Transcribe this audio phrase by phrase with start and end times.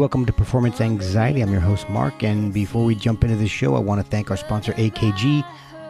[0.00, 1.42] Welcome to Performance Anxiety.
[1.42, 2.22] I'm your host, Mark.
[2.22, 5.44] And before we jump into the show, I want to thank our sponsor, AKG,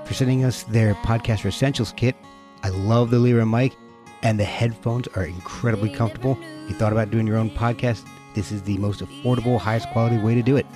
[0.04, 2.16] for sending us their Podcaster Essentials kit.
[2.64, 3.76] I love the Lyra mic,
[4.22, 6.36] and the headphones are incredibly comfortable.
[6.64, 8.04] If you thought about doing your own podcast,
[8.34, 10.66] this is the most affordable, highest quality way to do it.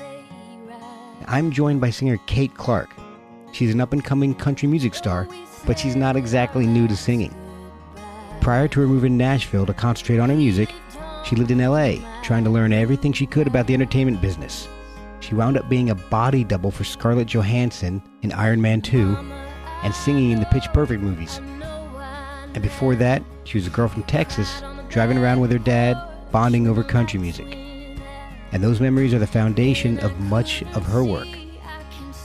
[1.27, 2.91] I'm joined by singer Kate Clark.
[3.51, 5.27] She's an up and coming country music star,
[5.67, 7.35] but she's not exactly new to singing.
[8.41, 10.71] Prior to her move in Nashville to concentrate on her music,
[11.25, 14.69] she lived in LA, trying to learn everything she could about the entertainment business.
[15.21, 19.17] She wound up being a body double for Scarlett Johansson in Iron Man 2
[19.83, 21.41] and singing in the Pitch Perfect movies.
[22.53, 25.97] And before that, she was a girl from Texas, driving around with her dad,
[26.31, 27.57] bonding over country music.
[28.53, 31.29] And those memories are the foundation of much of her work.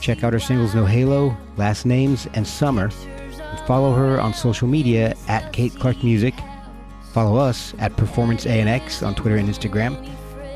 [0.00, 2.90] Check out her singles No Halo, Last Names, and Summer,
[3.30, 6.34] and follow her on social media at Kate Clark Music
[7.12, 9.96] Follow us at Performance ANX on Twitter and Instagram.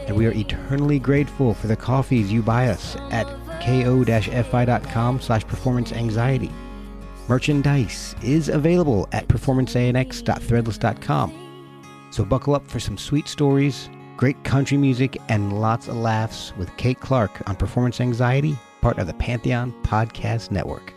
[0.06, 3.26] And we are eternally grateful for the coffees you buy us at
[3.62, 6.50] ko-fi.com slash performance anxiety.
[7.26, 11.40] Merchandise is available at performanceanx.threadless.com.
[12.10, 16.74] So buckle up for some sweet stories, great country music, and lots of laughs with
[16.76, 20.92] Kate Clark on Performance Anxiety, part of the Pantheon Podcast Network.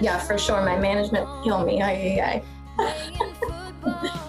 [0.00, 0.62] Yeah, for sure.
[0.62, 1.80] My management will kill me.
[1.80, 2.42] Aye.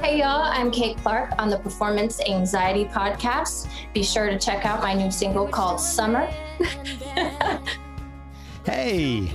[0.00, 3.68] Hey y'all, I'm Kate Clark on the Performance Anxiety Podcast.
[3.92, 6.26] Be sure to check out my new single called Summer.
[8.64, 9.30] hey.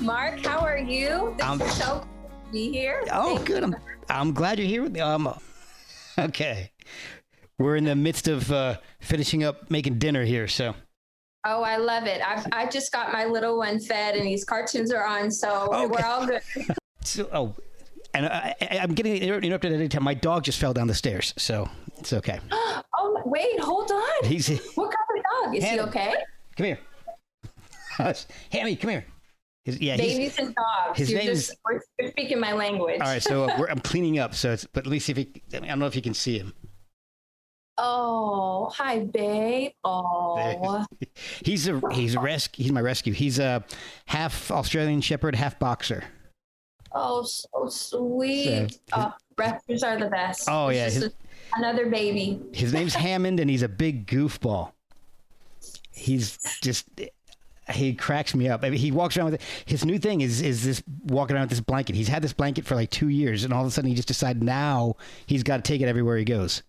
[0.00, 1.34] Mark, how are you?
[1.38, 2.06] This I'm- is so
[2.52, 3.02] be here.
[3.12, 3.64] Oh, Thank good.
[3.64, 3.76] I'm,
[4.08, 5.00] I'm glad you're here with me.
[5.00, 5.32] Um,
[6.18, 6.70] okay.
[7.58, 10.74] We're in the midst of uh, finishing up making dinner here, so.
[11.46, 12.20] Oh, I love it.
[12.26, 15.86] I've, I just got my little one fed and these cartoons are on, so Okay.
[15.86, 16.40] we're all good.
[17.02, 17.54] so oh,
[18.14, 20.02] and I, I, I'm getting interrupted at any time.
[20.04, 22.40] My dog just fell down the stairs, so it's okay.
[22.96, 24.24] Oh, wait, hold on.
[24.28, 25.56] He's What kind of dog?
[25.56, 26.14] Is he okay?
[26.56, 26.78] come here.
[28.50, 29.04] Hammy, come here.
[29.64, 30.98] His, yeah, he's, Babies and dogs.
[30.98, 31.56] his You're name just, is-
[31.98, 33.00] we're, speaking my language.
[33.00, 33.22] all right.
[33.22, 34.34] So uh, we're, I'm cleaning up.
[34.34, 35.42] So it's but me see if he.
[35.54, 36.52] I don't know if you can see him.
[37.76, 39.72] Oh, hi, babe.
[39.84, 40.84] Oh,
[41.44, 42.62] He's a he's a rescue.
[42.62, 43.12] He's my rescue.
[43.12, 43.64] He's a
[44.06, 46.04] half Australian Shepherd, half boxer.
[46.94, 48.72] Oh, so sweet.
[48.72, 50.48] So- oh, rescues are the best.
[50.48, 51.12] Oh, It's yeah, his- a-
[51.56, 52.40] another baby.
[52.52, 54.72] His name's Hammond, and he's a big goofball.
[55.90, 56.86] He's just
[57.70, 58.62] he cracks me up.
[58.62, 59.42] I mean, he walks around with it.
[59.64, 61.94] his new thing is is this walking around with this blanket.
[61.96, 64.08] He's had this blanket for like two years, and all of a sudden he just
[64.08, 64.96] decided now
[65.26, 66.62] he's got to take it everywhere he goes.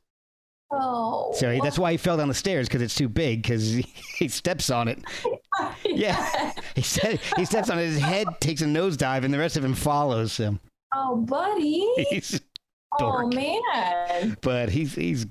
[0.72, 3.82] Oh, So that's why he fell down the stairs because it's too big because he,
[4.18, 5.00] he steps on it.
[5.86, 7.78] Yeah, he said he steps on.
[7.78, 10.60] His head takes a nosedive, and the rest of him follows him.
[10.94, 11.88] Oh, buddy.
[12.10, 12.42] He's
[13.00, 14.38] Oh man.
[14.42, 15.26] but he's he's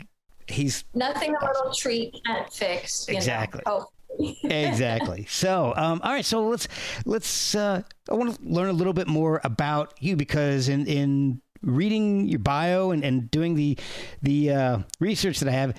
[0.46, 3.06] he's Nothing a little treat can't fix.
[3.08, 3.62] You Exactly.
[3.66, 3.86] Know.
[3.86, 4.34] Oh.
[4.44, 5.26] exactly.
[5.28, 6.24] So, um, all right.
[6.24, 6.68] So let's
[7.04, 7.54] let's.
[7.54, 12.28] Uh, I want to learn a little bit more about you because in in reading
[12.28, 13.76] your bio and, and doing the
[14.22, 15.74] the uh, research that I have,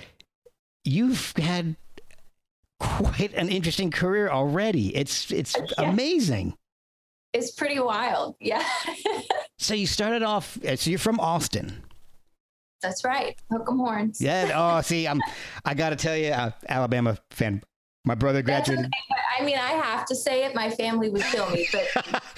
[0.84, 1.76] you've had
[2.80, 4.94] quite an interesting career already.
[4.96, 5.90] It's it's Yeah.
[5.90, 6.54] amazing.
[7.32, 8.36] It's pretty wild.
[8.40, 8.64] Yeah.
[9.58, 10.58] So you started off.
[10.64, 11.82] uh, So you're from Austin.
[12.82, 13.34] That's right.
[13.50, 14.20] Hook 'em horns.
[14.20, 14.50] Yeah.
[14.54, 15.20] Oh, see, I'm.
[15.64, 17.62] I got to tell you, uh, Alabama fan.
[18.04, 18.44] My brother okay.
[18.46, 18.90] graduated.
[19.08, 20.54] But, I mean, I have to say it.
[20.54, 21.86] My family would kill me, but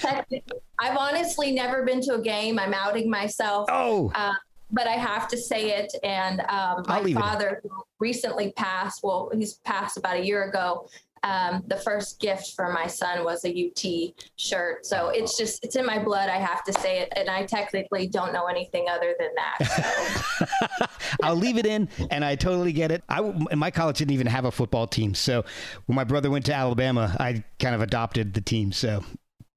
[0.79, 2.57] I've honestly never been to a game.
[2.57, 3.67] I'm outing myself.
[3.69, 4.33] Oh, Uh,
[4.71, 5.93] but I have to say it.
[6.03, 7.23] And um, my I'll leave it in.
[7.23, 7.69] father, who
[7.99, 10.87] recently passed, well, he's passed about a year ago.
[11.21, 14.85] Um, the first gift for my son was a UT shirt.
[14.85, 16.29] So it's just, it's in my blood.
[16.29, 17.11] I have to say it.
[17.17, 20.17] And I technically don't know anything other than that.
[20.39, 20.45] So.
[21.23, 23.03] I'll leave it in, and I totally get it.
[23.09, 25.43] I my college didn't even have a football team, so
[25.85, 28.71] when my brother went to Alabama, I kind of adopted the team.
[28.71, 29.03] So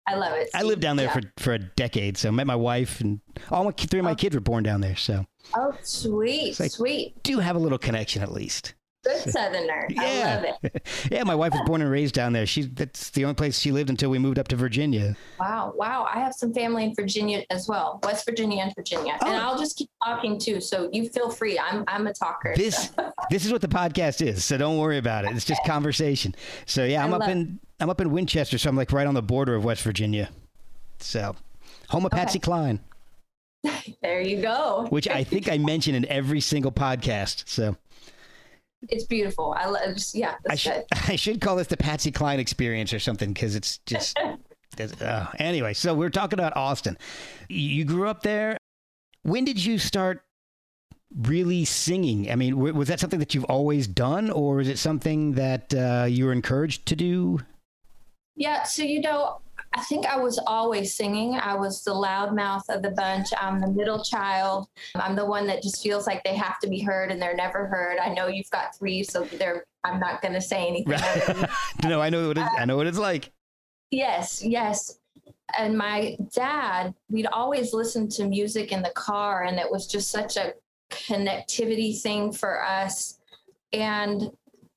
[0.06, 0.50] I love it.
[0.54, 1.20] I lived down there Yeah.
[1.20, 2.16] for for a decade.
[2.18, 3.20] So I met my wife, and
[3.50, 4.16] all my three of my oh.
[4.16, 4.96] kids were born down there.
[4.96, 7.22] So Oh, sweet, like- sweet.
[7.22, 8.74] do have a little connection at least.
[9.04, 9.88] Good Southerner.
[9.98, 10.86] I love it.
[11.10, 12.46] yeah, my wife was born and raised down there.
[12.46, 15.16] She that's the only place she lived until we moved up to Virginia.
[15.40, 16.06] Wow, wow.
[16.12, 19.18] I have some family in Virginia as well, West Virginia and Virginia.
[19.20, 19.26] Oh.
[19.26, 20.60] And I'll just keep talking too.
[20.60, 21.58] So you feel free.
[21.58, 22.54] I'm I'm a talker.
[22.56, 23.12] This so.
[23.30, 25.32] this is what the podcast is, so don't worry about it.
[25.32, 26.34] It's just conversation.
[26.66, 29.14] So yeah, I'm I up in I'm up in Winchester, so I'm like right on
[29.14, 30.30] the border of West Virginia.
[31.00, 31.34] So
[31.88, 32.20] home of Okay.
[32.22, 32.78] Patsy Cline,
[34.02, 34.86] There you go.
[34.90, 37.48] which I think I mention in every single podcast.
[37.48, 37.76] So
[38.88, 39.54] It's beautiful.
[39.58, 40.84] I love just yeah, I should.
[41.08, 44.18] I should call this the Patsy Cline experience or something because it's just.
[45.02, 46.98] uh, anyway, so we're talking about Austin.
[47.48, 48.56] You grew up there.
[49.22, 50.22] When did you start
[51.14, 52.30] really singing?
[52.30, 55.72] I mean, w- was that something that you've always done, or is it something that
[55.74, 57.38] uh, you were encouraged to do?
[58.34, 59.40] Yeah, so you know,
[59.74, 61.34] I think I was always singing.
[61.34, 63.28] I was the loudmouth of the bunch.
[63.40, 64.68] I'm the middle child.
[64.94, 67.66] I'm the one that just feels like they have to be heard and they're never
[67.66, 67.98] heard.
[67.98, 70.98] I know you've got three, so they're I'm not going to say anything.
[71.84, 73.32] No, I know what it, I know what it's like.
[73.90, 74.98] Yes, yes.
[75.58, 80.10] And my dad, we'd always listen to music in the car, and it was just
[80.10, 80.54] such a
[80.90, 83.18] connectivity thing for us.
[83.72, 84.30] And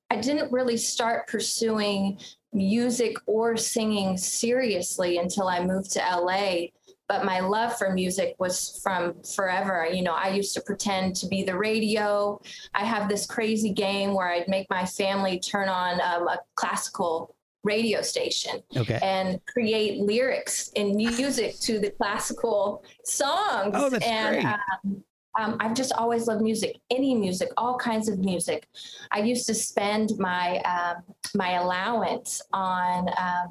[0.10, 2.20] I didn't really start pursuing
[2.56, 6.68] music or singing seriously until I moved to LA.
[7.08, 9.88] But my love for music was from forever.
[9.92, 12.42] You know, I used to pretend to be the radio.
[12.74, 17.36] I have this crazy game where I'd make my family turn on um, a classical
[17.64, 19.00] radio station Okay.
[19.02, 23.74] and create lyrics and music to the classical songs.
[23.76, 24.46] Oh, that's and, great.
[24.46, 25.04] Um,
[25.40, 28.68] um, I've just always loved music, any music, all kinds of music.
[29.12, 31.04] I used to spend my um,
[31.34, 33.50] my allowance on um,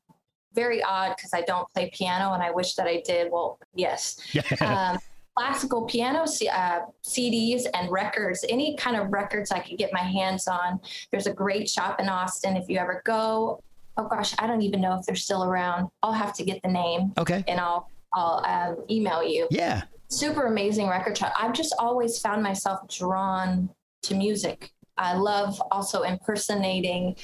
[0.55, 3.31] very odd because I don't play piano and I wish that I did.
[3.31, 4.19] Well, yes,
[4.61, 4.99] um,
[5.37, 10.49] classical piano uh, CDs and records, any kind of records I could get my hands
[10.49, 10.81] on.
[11.11, 12.57] There's a great shop in Austin.
[12.57, 13.63] If you ever go,
[13.97, 15.91] oh gosh, I don't even know if they're still around.
[16.03, 17.45] I'll have to get the name okay.
[17.47, 19.49] and I'll I'll um, email you.
[19.51, 19.83] Yeah.
[20.15, 21.33] Super amazing record shop.
[21.39, 23.69] I've just always found myself drawn
[24.05, 24.71] to music.
[24.97, 27.17] I love also impersonating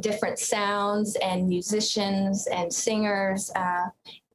[0.00, 3.50] different sounds and musicians and singers.
[3.56, 3.86] Uh,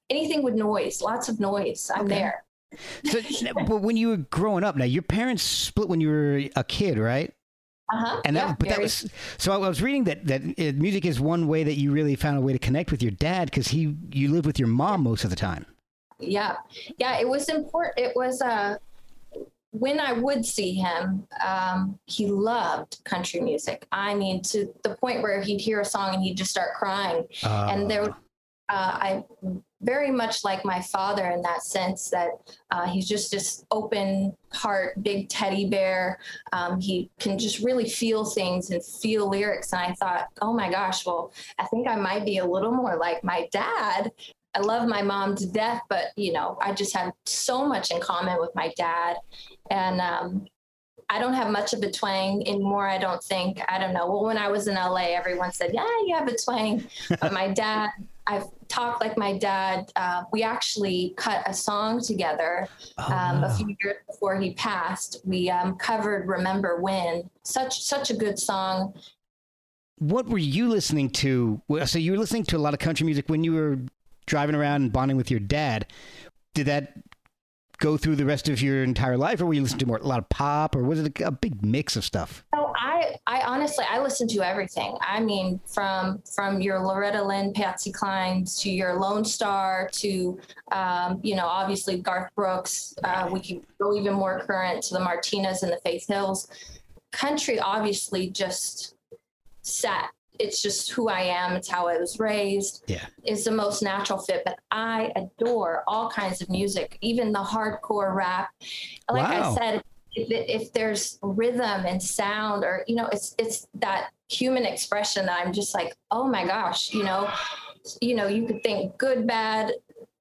[0.09, 1.91] anything with noise, lots of noise.
[1.93, 2.15] I'm Okay.
[2.15, 2.43] there.
[3.05, 3.19] So,
[3.67, 6.97] but when you were growing up, now your parents split when you were a kid,
[6.97, 7.33] right?
[7.91, 8.21] Uh-huh.
[8.25, 9.09] And that, yeah, but that was
[9.39, 9.51] so.
[9.51, 12.41] I was reading that that uh, music is one way that you really found a
[12.41, 15.31] way to connect with your dad because he you lived with your mom most of
[15.31, 15.65] the time.
[16.19, 16.57] Yeah.
[16.97, 18.77] Yeah it was important it was uh
[19.71, 23.87] when i would see him um he loved country music.
[23.91, 27.25] I mean to the point where he'd hear a song and he'd just start crying.
[27.43, 28.09] And there
[28.69, 29.23] uh, i
[29.81, 32.29] very much like my father in that sense that
[32.71, 36.19] uh, he's just this open heart big teddy bear.
[36.51, 39.71] Um, he can just really feel things and feel lyrics.
[39.71, 42.97] And i thought oh my gosh well i think i might be a little more
[42.97, 44.11] like my dad
[44.55, 47.99] I love my mom to death, but you know, I just have so much in
[48.01, 49.17] common with my dad.
[49.69, 50.47] And um,
[51.09, 53.61] I don't have much of a twang anymore, I don't think.
[53.69, 54.07] I don't know.
[54.07, 56.83] Well, when I was in LA, everyone said, Yeah, you have a twang.
[57.21, 57.89] But my dad,
[58.27, 59.91] I've talked like my dad.
[59.95, 62.67] Uh, we actually cut a song together
[62.99, 63.47] Oh, um, wow.
[63.47, 65.21] a few years before he passed.
[65.25, 68.93] We um, covered "Remember When," such such a good song.
[69.97, 71.61] what were you listening to?
[71.85, 73.79] So you were listening to a lot of country music when you were
[74.29, 75.87] driving around and bonding with your dad.
[76.53, 76.93] Did that
[77.79, 80.03] go through the rest of your entire life, or were you listening to more a
[80.07, 82.43] lot of pop, or was it a, a big mix of stuff?
[82.53, 84.97] No, I, I honestly, I listen to everything.
[85.01, 90.39] I mean, from from your Loretta Lynn, Patsy Cline, to your Lone Star, to
[90.71, 92.93] um, you know, obviously Garth Brooks.
[93.03, 96.47] Uh, we could go even more current to the Martinas and the Faith Hills.
[97.11, 98.95] Country, obviously, just
[99.61, 100.11] sat.
[100.39, 101.55] It's just who I am.
[101.55, 102.83] It's how I was raised.
[102.87, 103.05] Yeah.
[103.25, 104.43] Is the most natural fit.
[104.45, 108.49] But I adore all kinds of music, even the hardcore rap.
[109.11, 109.53] Like Wow.
[109.53, 109.83] I said,
[110.15, 115.45] if, if there's rhythm and sound or you know it's it's that human expression that
[115.45, 117.29] i'm just like oh my gosh you know
[118.01, 119.71] you know you could think good bad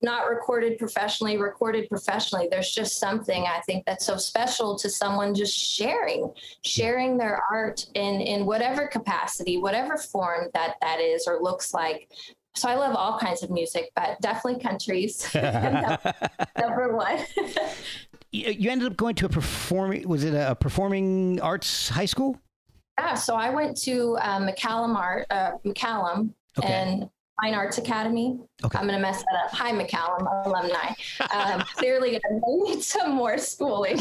[0.03, 2.49] not recorded professionally recorded professionally.
[2.51, 6.33] There's just something i think that's so special to someone just sharing
[6.65, 12.09] sharing their art in in whatever capacity whatever form that that is or looks like.
[12.55, 15.29] So i love all kinds of music but definitely countries.
[15.35, 17.19] Number one.
[18.31, 22.39] You ended up going to a performing was it a performing arts high school?
[22.99, 26.67] Yeah, so I went to uh, McCallum Art, uh, McCallum, Okay.
[26.73, 27.09] and
[27.41, 28.39] Fine Arts Academy.
[28.65, 28.79] Okay.
[28.79, 29.51] I'm gonna mess that up.
[29.53, 30.93] Hi, McCallum alumni.
[31.33, 32.21] Um, clearly, I
[32.65, 34.01] need some more schooling.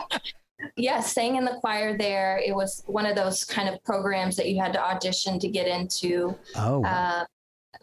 [0.76, 2.40] yeah, sang in the choir there.
[2.44, 5.66] It was one of those kind of programs that you had to audition to get
[5.66, 6.36] into.
[6.56, 7.24] Oh, Uh,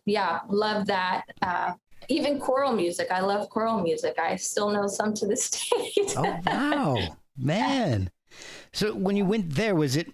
[0.05, 1.23] yeah, love that.
[1.41, 1.73] Uh,
[2.09, 3.07] even choral music.
[3.11, 4.17] I love choral music.
[4.19, 5.91] I still know some to this day.
[6.17, 6.97] oh wow,
[7.37, 8.11] man.
[8.73, 10.13] So when you went there, was it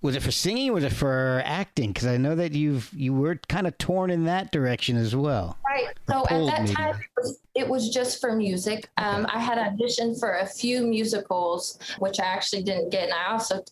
[0.00, 1.92] was it for singing or was it for acting?
[1.92, 5.58] Because I know that you've you were kind of torn in that direction as well.
[5.66, 5.88] Right.
[6.08, 6.74] So at that maybe.
[6.74, 8.88] time, it was, it was just for music.
[8.96, 13.32] Um, I had auditioned for a few musicals, which I actually didn't get, and I
[13.32, 13.62] also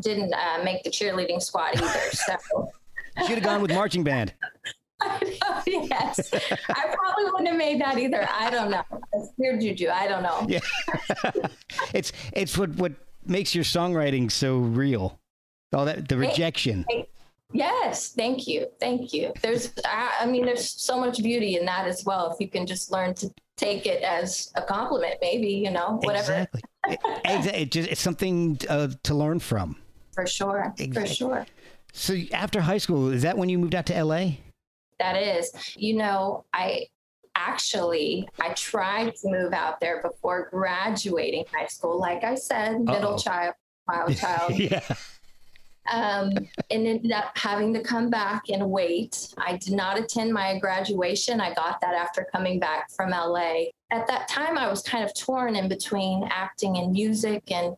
[0.00, 2.00] didn't uh, make the cheerleading squad either.
[2.12, 3.26] So.
[3.26, 4.32] Should have gone with marching band.
[5.66, 8.26] yes, I probably wouldn't have made that either.
[8.30, 8.82] I don't know.
[9.12, 9.88] It's weird juju.
[9.88, 10.46] I don't know.
[10.48, 10.60] Yeah,
[11.94, 12.92] it's it's what what
[13.26, 15.20] makes your songwriting so real.
[15.72, 16.84] All that the rejection.
[17.54, 19.32] Yes, thank you, thank you.
[19.42, 22.32] There's, I, I mean, there's so much beauty in that as well.
[22.32, 26.48] If you can just learn to take it as a compliment, maybe you know, whatever.
[26.48, 26.60] Exactly.
[27.24, 29.76] It, it just it's something uh, to learn from.
[30.12, 31.46] For sure, for sure.
[31.92, 34.32] So after high school, is that when you moved out to LA?
[34.98, 36.86] That is, you know, I
[37.34, 41.98] actually I tried to move out there before graduating high school.
[41.98, 43.18] Like I said, middle Uh-oh.
[43.18, 43.54] child,
[43.88, 44.58] wild child.
[44.58, 44.80] yeah.
[45.90, 46.30] Um,
[46.70, 49.34] and ended up having to come back and wait.
[49.38, 51.40] I did not attend my graduation.
[51.40, 53.64] I got that after coming back from LA.
[53.90, 57.76] At that time, I was kind of torn in between acting and music and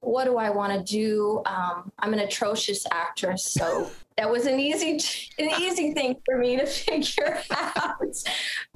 [0.00, 1.42] what do I want to do?
[1.46, 5.00] Um, I'm an atrocious actress, so that was an easy,
[5.38, 8.16] an easy thing for me to figure out.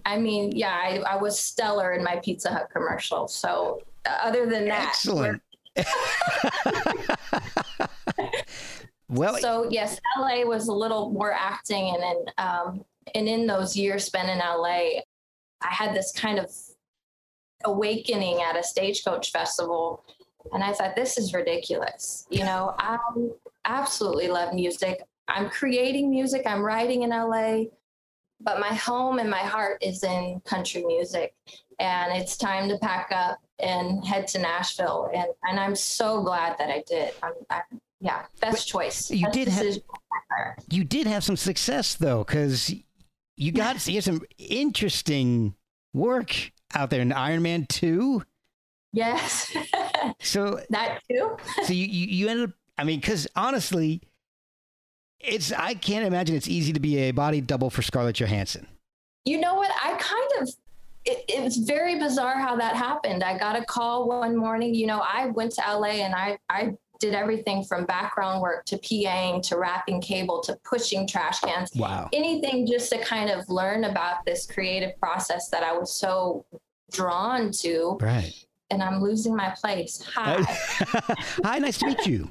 [0.04, 3.28] I mean, yeah, I, I was stellar in my Pizza Hut commercial.
[3.28, 5.40] So, other than that, Excellent.
[9.08, 12.84] well, so yes, LA was a little more acting, and then um,
[13.14, 15.00] and in those years spent in LA,
[15.60, 16.50] I had this kind of
[17.64, 20.04] awakening at a stagecoach festival,
[20.52, 22.26] and I thought this is ridiculous.
[22.30, 22.98] You know, I
[23.64, 25.02] absolutely love music.
[25.28, 26.42] I'm creating music.
[26.46, 27.64] I'm writing in LA,
[28.40, 31.34] but my home and my heart is in country music,
[31.78, 35.10] and it's time to pack up and head to Nashville.
[35.12, 37.12] And and I'm so glad that I did.
[37.22, 37.62] I'm, I,
[38.00, 39.10] yeah, best choice.
[39.10, 39.76] you Best did have-
[40.70, 42.72] you did have some success though, because
[43.36, 45.54] you got you had some interesting
[45.92, 48.22] work out there in Iron Man Two.
[48.92, 49.54] Yes,
[50.20, 51.36] So that too.
[51.64, 52.54] so you you, you ended up.
[52.78, 54.00] I mean, because honestly,
[55.20, 58.66] it's I can't imagine it's easy to be a body double for Scarlett Johansson.
[59.24, 59.70] You know what?
[59.82, 60.54] I kind of.
[61.04, 63.22] It, it was very bizarre how that happened.
[63.24, 64.74] I got a call one morning.
[64.74, 68.78] You know, I went to LA and I I did everything from background work to
[68.78, 71.70] PAing to wrapping cable to pushing trash cans.
[71.74, 72.08] Wow.
[72.12, 76.44] anything just to kind of learn about this creative process that I was so
[76.92, 77.98] drawn to.
[78.00, 78.32] Right.
[78.70, 80.02] And I'm losing my place.
[80.14, 80.42] Hi.
[81.44, 82.30] Hi, nice to meet you.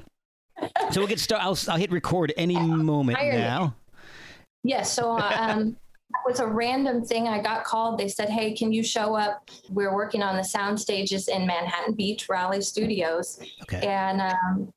[0.90, 1.44] So we'll get started.
[1.44, 3.74] I'll, I'll hit record any moment now.
[4.62, 4.92] Yes.
[4.92, 5.76] so um,
[6.12, 7.28] that was a random thing.
[7.28, 7.98] I got called.
[7.98, 9.48] They said, "Hey, can you show up?
[9.68, 13.86] We're working on the sound stages in Manhattan Beach, Raleigh Studios." Okay.
[13.86, 14.72] And um,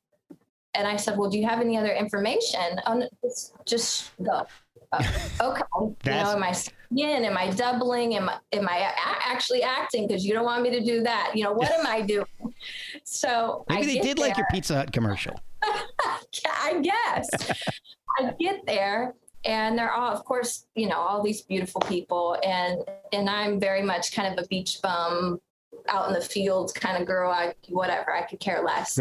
[0.74, 4.46] and I said, "Well, do you have any other information?" Oh, just, just go.
[4.92, 5.02] Uh,
[5.40, 5.62] okay.
[6.04, 6.54] you know, am I
[6.96, 7.24] in?
[7.24, 8.14] Am I doubling?
[8.14, 10.06] Am I am I a- actually acting?
[10.06, 11.32] Because you don't want me to do that.
[11.34, 12.26] You know, what am I doing?
[13.02, 14.46] So Maybe I they did like your.
[14.50, 15.38] Pizza Hut commercial.
[15.62, 17.28] I guess.
[18.18, 19.14] I get there
[19.44, 22.80] and they're all of course, you know, all these beautiful people and
[23.12, 25.40] and I'm very much kind of a beach bum
[25.88, 27.30] out in the fields kind of girl.
[27.30, 28.98] I whatever, I could care less.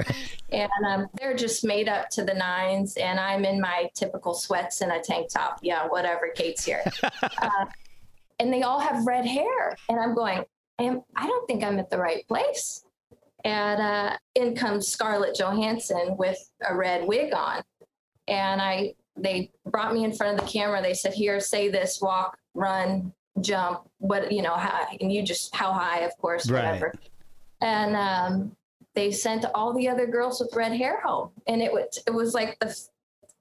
[0.52, 4.82] And um, they're just made up to the nines and I'm in my typical sweats
[4.82, 5.60] and a tank top.
[5.62, 6.84] Yeah, whatever, Kate's here.
[7.24, 7.66] uh,
[8.40, 10.44] and they all have red hair and I'm going,
[10.80, 12.84] I, am, I don't think I'm at the right place.
[13.44, 17.62] And uh, in comes Scarlett Johansson with a red wig on.
[18.28, 20.82] And I, they brought me in front of the camera.
[20.82, 23.90] They said, "Here, say this: walk, run, jump.
[24.00, 24.54] What you know?
[24.56, 26.66] How, and you just how high, of course, Right.
[26.66, 26.94] whatever."
[27.62, 28.56] And um,
[28.96, 32.34] they sent all the other girls with red hair home, and it was it was
[32.34, 32.76] like the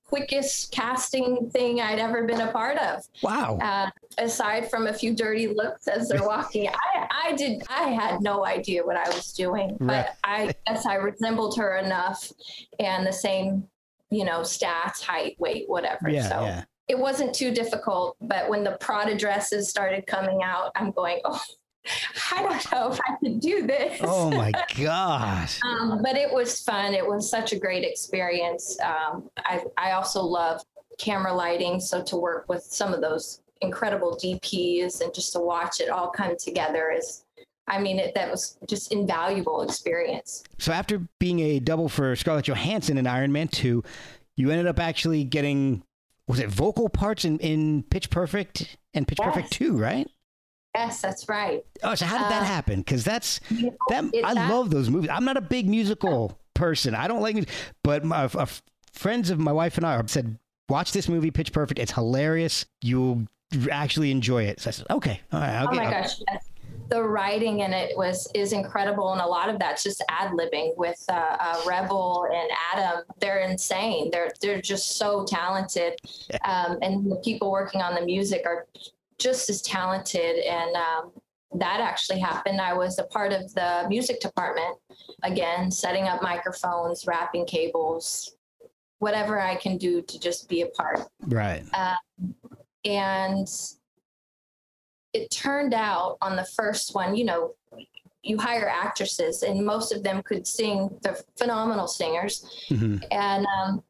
[0.05, 3.57] quickest casting thing I'd ever been a part of Wow.
[3.63, 3.89] uh,
[4.19, 8.45] aside from a few dirty looks as they're walking, I, I did, I had no
[8.45, 10.05] idea what I was doing, Right.
[10.05, 12.31] but I guess I resembled her enough
[12.79, 13.67] and the same,
[14.13, 16.09] you know, stats, height, weight, whatever.
[16.09, 16.65] yeah, so yeah.
[16.87, 21.41] it wasn't too difficult, but when the Prada dresses started coming out, I'm going, oh,
[22.33, 24.01] I don't know if I could do this.
[24.03, 25.59] Oh my gosh.
[25.65, 26.95] Um, but it was fun.
[26.95, 28.79] It was such a great experience.
[28.81, 30.61] Um, I, I also love
[30.99, 31.81] camera lighting.
[31.81, 36.11] So to work with some of those incredible DPs and just to watch it all
[36.11, 37.22] come together is
[37.69, 40.43] I mean, it, that was just invaluable experience.
[40.59, 43.83] So after being a double for Scarlett Johansson in Iron Man 2,
[44.37, 45.83] you ended up actually getting
[46.29, 49.35] was it vocal parts in, in Pitch Perfect and Pitch Yes.
[49.35, 50.09] Perfect 2, right?
[50.75, 51.63] Yes, that's right.
[51.83, 52.81] Oh, so how did that Uh, happen?
[52.81, 55.11] Because that's You know, that it- I that- love those movies.
[55.13, 56.95] I'm not a big musical person.
[56.95, 57.51] I don't like music,
[57.85, 58.47] but my uh,
[58.93, 60.39] friends of my wife and I said,
[60.69, 61.79] "Watch this movie, Pitch Perfect.
[61.79, 62.65] It's hilarious.
[62.81, 63.27] You'll
[63.71, 66.49] actually enjoy it." So I said, "Okay, all right, I'll oh get." my gosh yes.
[66.93, 71.03] The writing in it was is incredible and a lot of that's just ad-libbing with
[71.09, 73.03] uh, uh, rebel and adam.
[73.19, 74.11] They're insane.
[74.13, 75.95] They're they're just so talented.
[76.45, 78.67] Um, and the people working on the music are
[79.19, 81.13] just as talented and um,
[81.55, 82.61] that actually happened.
[82.61, 84.77] I was a part of the music department
[85.23, 88.37] again setting up microphones wrapping cables
[88.99, 91.01] whatever i can do to just be a part.
[91.23, 91.65] Right.
[92.85, 93.49] and
[95.13, 97.55] it turned out on the first one you know
[98.23, 102.65] you hire actresses and most of them could sing they're phenomenal singers.
[102.69, 103.83] Hmm and um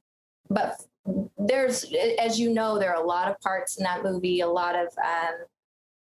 [0.48, 0.82] but
[1.38, 1.84] there's
[2.18, 4.88] as you know there are a lot of parts in that movie a lot of
[5.04, 5.34] um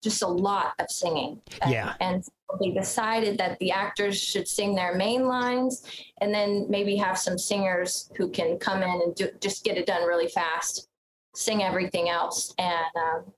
[0.03, 1.41] just a lot of singing.
[1.61, 1.95] And- Yeah.
[1.99, 2.23] and
[2.61, 5.83] they decided that the actors should sing their main lines
[6.21, 9.87] and then maybe have some singers who can come in and do, just get it
[9.87, 10.87] done really fast
[11.35, 12.53] sing everything else.
[12.59, 13.33] And um,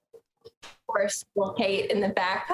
[0.88, 1.24] course
[1.58, 2.50] kate in the back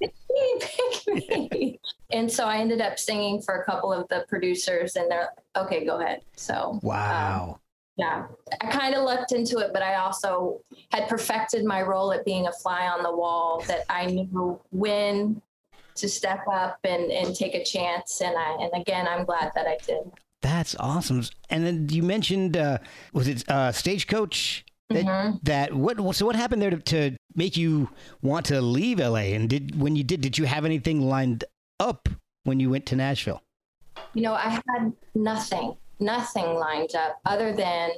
[0.00, 1.80] pick me, pick me.
[2.12, 5.84] and so i ended up singing for a couple of the producers and they're okay
[5.84, 7.60] go ahead so um, Wow.
[7.96, 8.26] yeah,
[8.62, 12.46] I kind of looked into it, but I also had perfected my role at being
[12.46, 13.62] a fly on the wall.
[13.68, 15.42] That I knew when
[15.96, 19.66] to step up and, and take a chance, and I and again, I'm glad that
[19.66, 20.04] I did.
[20.40, 21.22] That's awesome.
[21.50, 22.78] And then you mentioned uh,
[23.12, 24.64] was it uh, Stagecoach?
[24.90, 25.42] That, Mhm.
[25.44, 27.90] that what so what happened there to, to make you
[28.22, 29.34] want to leave LA?
[29.34, 31.44] And did when you did did you have anything lined
[31.78, 32.08] up
[32.42, 33.40] when you went to Nashville?
[34.14, 37.90] You know, I had nothing, nothing lined up other than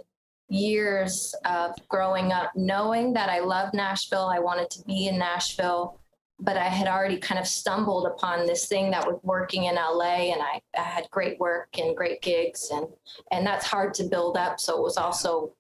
[0.49, 4.27] years of growing up, knowing that I loved Nashville.
[4.31, 5.99] I wanted to be in Nashville,
[6.41, 10.33] but I had already kind of stumbled upon this thing that was working in LA,
[10.33, 12.87] and I, I had great work and great gigs, and
[13.31, 14.61] and that's hard to build up.
[14.61, 15.55] So it was also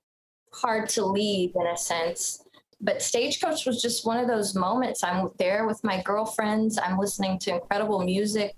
[0.54, 2.44] hard to leave in a sense.
[2.80, 5.04] But Stagecoach was just one of those moments.
[5.04, 6.78] I'm there with my girlfriends.
[6.78, 8.56] I'm listening to incredible music.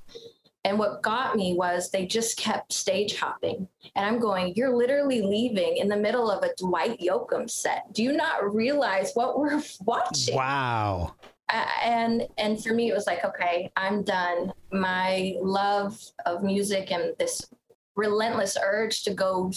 [0.65, 3.69] And what got me was they just kept stage hopping.
[3.95, 7.93] And I'm going, you're literally leaving in the middle of a Dwight Yoakam set.
[7.93, 10.35] Do you not realize what we're watching?
[10.35, 11.17] Wow.
[11.53, 14.55] Uh, and and for me, it was like, okay, I'm done.
[14.73, 17.43] My love of music and this
[17.95, 19.53] relentless urge to go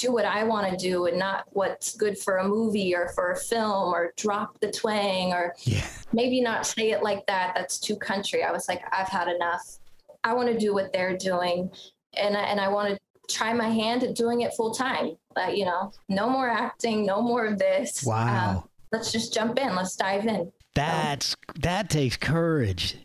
[0.00, 3.32] do what I want to do and not what's good for a movie or for
[3.32, 5.84] a film or drop the twang or Yeah.
[6.12, 7.52] maybe not say it like that.
[7.54, 8.42] That's too country.
[8.42, 9.78] I was like, I've had enough.
[10.24, 11.70] I want to do what they're doing,
[12.14, 15.16] and I, and I want to try my hand at doing it full time.
[15.34, 18.04] But you know, no more acting, no more of this.
[18.04, 18.50] Wow.
[18.58, 19.74] Um, let's just jump in.
[19.74, 20.52] Let's dive in.
[20.74, 22.96] That's that takes courage.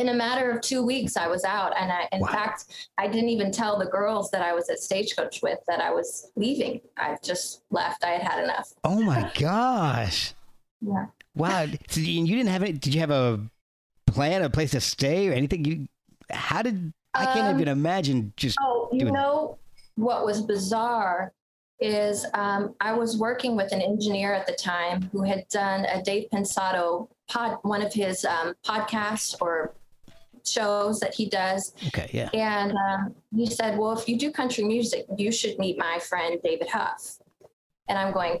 [0.00, 2.28] In a matter of two weeks, I was out, and I, in Wow.
[2.28, 5.90] fact, I didn't even tell the girls that I was at Stagecoach with that I
[5.92, 6.80] was leaving.
[6.96, 8.02] I just left.
[8.02, 8.72] I had had enough.
[8.82, 10.32] Oh my gosh.
[10.80, 11.04] Yeah.
[11.34, 11.66] Wow.
[11.90, 13.40] So you you didn't have any did you have a
[14.06, 15.66] plan, a place to stay or anything?
[15.66, 15.86] You
[16.30, 19.58] how did I can't Um, even imagine just Oh, you doing- know
[19.96, 21.34] what was bizarre
[21.78, 26.00] is um, I was working with an engineer at the time who had done a
[26.02, 29.74] Dave Pensado pod, one of his um, podcasts or
[30.50, 32.28] shows that he does, okay, yeah.
[32.34, 36.38] and um, he said, "Well, if you do country music, you should meet my friend
[36.42, 37.18] David Huff."
[37.88, 38.40] And I'm going,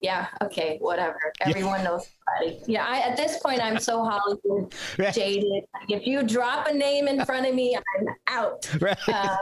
[0.00, 1.32] "Yeah, okay, whatever.
[1.40, 2.06] Everyone knows
[2.38, 5.14] somebody." Yeah, I, at this point, I'm so Hollywood Right.
[5.14, 5.64] jaded.
[5.88, 8.68] If you drop a name in front of me, I'm out.
[8.80, 8.98] Right.
[9.08, 9.36] Uh,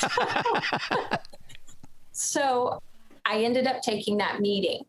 [2.12, 2.82] so
[3.26, 4.82] I ended up taking that meeting.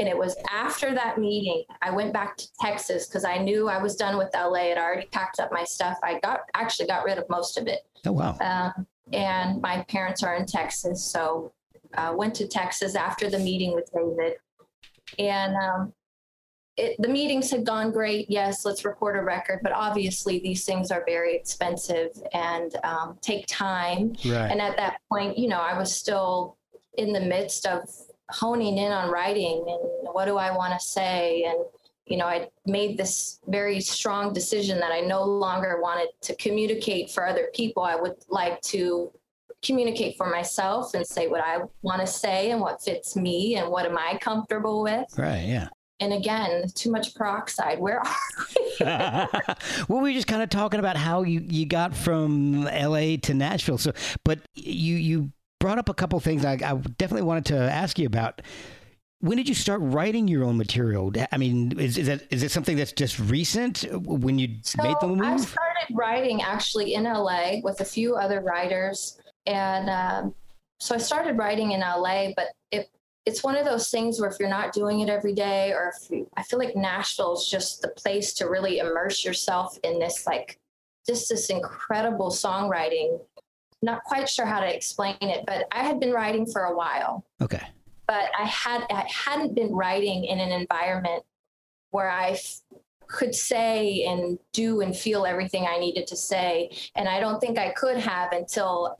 [0.00, 3.76] And it was after that meeting, I went back to Texas because I knew I
[3.76, 4.70] was done with LA.
[4.70, 5.98] I'd already packed up my stuff.
[6.02, 7.80] I got actually got rid of most of it.
[8.06, 8.34] oh wow.
[8.40, 11.04] Um, and my parents are in Texas.
[11.04, 11.52] So
[11.92, 14.38] I went to Texas after the meeting with David.
[15.18, 15.92] And um,
[16.78, 18.30] it, the meetings had gone great.
[18.30, 19.60] Yes, let's record a record.
[19.62, 24.14] But obviously, these things are very expensive and um, take time.
[24.24, 24.50] Right.
[24.50, 26.56] And at that point, you know, I was still
[26.96, 27.82] in the midst of
[28.32, 31.44] honing in on writing and what do I want to say.
[31.44, 31.64] And,
[32.06, 37.10] you know, I made this very strong decision that I no longer wanted to communicate
[37.10, 37.82] for other people.
[37.82, 39.12] I would like to
[39.62, 43.70] communicate for myself and say what I want to say and what fits me and
[43.70, 45.06] what am I comfortable with.
[45.18, 45.68] right, yeah.
[46.00, 47.78] and again, too much peroxide.
[47.78, 48.16] Where are
[48.56, 48.76] we?
[48.80, 53.34] well, we were just kind of talking about how you, you got from LA to
[53.34, 53.78] Nashville.
[53.78, 53.92] So,
[54.24, 58.06] but you you brought up a couple things I, I definitely wanted to ask you
[58.06, 58.42] about.
[59.20, 61.12] When did you start writing your own material?
[61.30, 64.96] I mean, is, is that is it something that's just recent when you so made
[65.00, 65.20] the move?
[65.20, 70.34] I started writing actually in LA with a few other writers, and um,
[70.78, 72.28] so I started writing in LA.
[72.34, 72.90] But it
[73.26, 76.10] it's one of those things where if you're not doing it every day, or if
[76.10, 80.26] you, I feel like Nashville is just the place to really immerse yourself in this
[80.26, 80.58] like
[81.06, 83.20] just this incredible songwriting.
[83.82, 87.24] Not quite sure how to explain it, but I had been writing for a while.
[87.40, 87.66] Okay
[88.10, 91.22] but I had I hadn't been writing in an environment
[91.90, 92.60] where I f-
[93.06, 97.56] could say and do and feel everything I needed to say, and I don't think
[97.56, 98.96] I could have until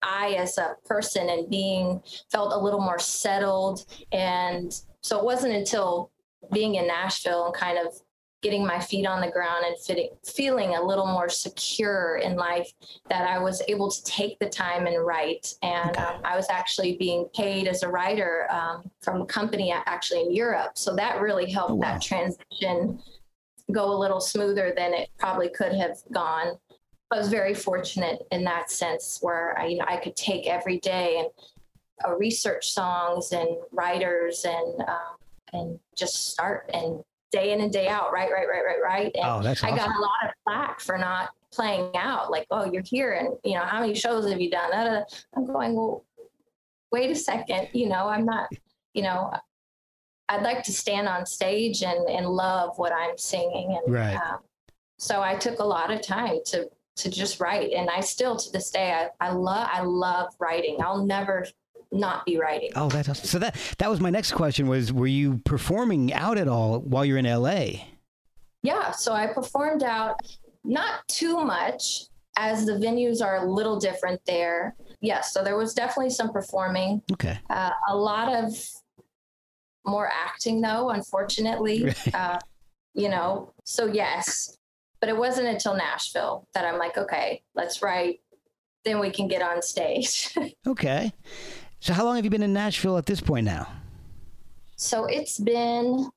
[0.00, 2.00] I, as a person and being,
[2.32, 3.84] felt a little more settled.
[4.12, 6.10] And so it wasn't until
[6.50, 8.00] being in Nashville and kind of
[8.44, 12.70] getting my feet on the ground and fitting, feeling a little more secure in life
[13.08, 15.54] that I was able to take the time and write.
[15.62, 20.20] And um, I was actually being paid as a writer um, from a company actually
[20.20, 20.72] in Europe.
[20.74, 21.92] So that really helped oh, wow.
[21.94, 23.00] that transition
[23.72, 26.58] go a little smoother than it probably could have gone.
[27.10, 30.80] I was very fortunate in that sense where I, you know, I could take every
[30.80, 31.28] day and
[32.06, 35.14] uh, research songs and writers and uh,
[35.54, 37.02] and just start and
[37.34, 39.12] day in and day out, right, right, right, right, right.
[39.14, 39.74] And oh, that's awesome.
[39.74, 42.30] I got a lot of flack for not playing out.
[42.30, 45.04] Like, oh, you're here, and you know, how many shows have you done?
[45.36, 46.04] I'm going, well,
[46.92, 47.68] wait a second.
[47.72, 48.48] You know, I'm not.
[48.94, 49.32] You know,
[50.28, 54.16] I'd like to stand on stage and and love what I'm singing, and right.
[54.16, 54.38] Um,
[54.98, 58.52] so I took a lot of time to to just write, and I still to
[58.52, 60.78] this day I I love I love writing.
[60.80, 61.46] I'll never
[61.94, 62.70] not be writing.
[62.76, 63.26] Oh, that's awesome.
[63.26, 67.04] so that that was my next question was were you performing out at all while
[67.04, 67.86] you're in LA?
[68.62, 70.20] Yeah, so I performed out
[70.64, 74.74] not too much as the venues are a little different there.
[75.00, 77.02] Yes, so there was definitely some performing.
[77.12, 77.38] Okay.
[77.50, 78.58] Uh, a lot of
[79.86, 81.94] more acting though, unfortunately.
[82.14, 82.38] uh,
[82.94, 84.56] you know, so yes,
[85.00, 88.20] but it wasn't until Nashville that I'm like, okay, let's write.
[88.84, 90.34] Then we can get on stage.
[90.66, 91.12] okay.
[91.84, 93.68] So, how long have you been in Nashville at this point now?
[94.76, 96.08] So, it's been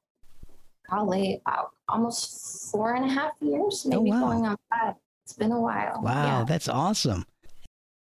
[0.88, 1.42] probably
[1.90, 4.20] almost four and a half years, oh, maybe oh, wow.
[4.22, 4.94] going on five.
[5.26, 6.00] It's been a while.
[6.02, 6.46] Wow, yeah.
[6.46, 7.26] that's awesome.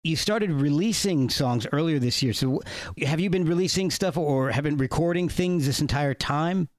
[0.03, 2.33] You started releasing songs earlier this year.
[2.33, 2.61] So,
[3.01, 6.69] have you been releasing stuff or have been recording things this entire time?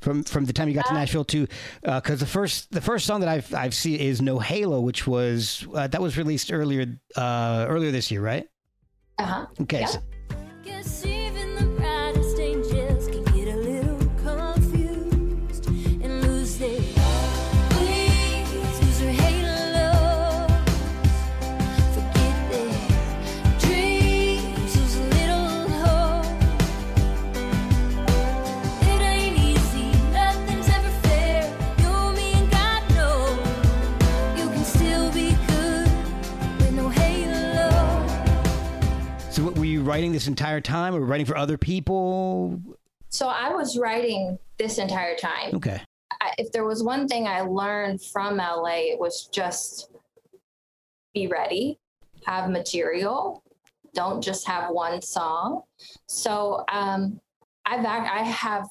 [0.00, 1.46] From, from the time you got to uh, Nashville to
[1.82, 5.06] because uh, the first the first song that I've I've seen is No Halo, which
[5.06, 8.46] was uh, that was released earlier uh, earlier this year, right?
[9.18, 9.46] Uh huh.
[9.62, 9.80] Okay.
[9.80, 9.86] Yeah.
[9.86, 10.00] So,
[40.14, 42.60] this entire time or writing for other people?
[43.08, 45.54] So I was writing this entire time.
[45.54, 45.80] Okay.
[46.20, 49.90] I, if there was one thing I learned from LA, it was just
[51.12, 51.78] be ready,
[52.26, 53.42] have material,
[53.94, 55.62] don't just have one song.
[56.06, 57.20] So um,
[57.64, 58.68] I've I have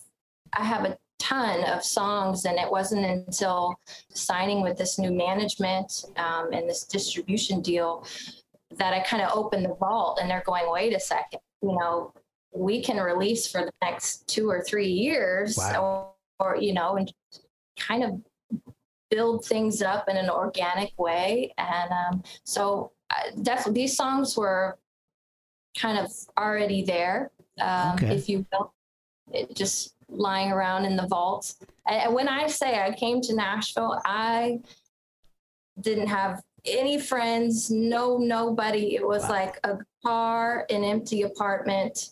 [0.53, 3.75] I have a ton of songs, and it wasn't until
[4.10, 8.06] signing with this new management um, and this distribution deal
[8.77, 12.13] that I kind of opened the vault and they're going, wait a second, you know,
[12.55, 16.15] we can release for the next two or three years wow.
[16.39, 17.12] or, or, you know, and
[17.77, 18.21] kind of
[19.09, 21.53] build things up in an organic way.
[21.57, 24.77] And um, so uh, definitely these songs were
[25.77, 28.15] kind of already there, um, okay.
[28.15, 28.73] if you will,
[29.31, 31.55] it just lying around in the vault.
[31.88, 34.59] And when I say I came to Nashville, I
[35.79, 38.95] didn't have any friends, no nobody.
[38.95, 39.30] It was wow.
[39.30, 42.12] like a car, an empty apartment,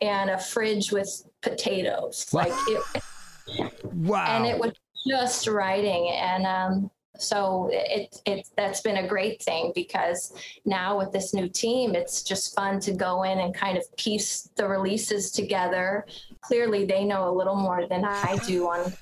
[0.00, 2.26] and a fridge with potatoes.
[2.32, 2.42] Wow.
[2.42, 3.02] Like it
[3.84, 4.26] Wow.
[4.28, 4.72] And it was
[5.06, 6.10] just writing.
[6.10, 10.32] And um so it it that's been a great thing because
[10.64, 14.48] now with this new team it's just fun to go in and kind of piece
[14.56, 16.06] the releases together
[16.40, 18.92] clearly they know a little more than i do on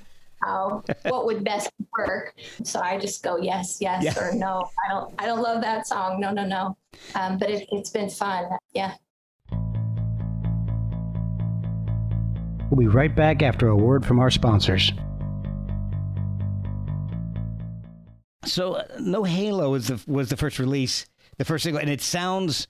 [0.43, 2.35] how what would best work.
[2.65, 4.19] So I just go yes, yes, yeah.
[4.19, 4.69] or no.
[4.85, 6.21] I don't I don't love that song.
[6.21, 6.77] No, no, no.
[7.15, 8.47] Um, but it, it's been fun.
[8.75, 8.95] Yeah.
[12.71, 14.93] We'll be right back after a word from our sponsors.
[18.45, 22.01] So, uh, No Halo was the was the first release, the first single, and it
[22.01, 22.69] sounds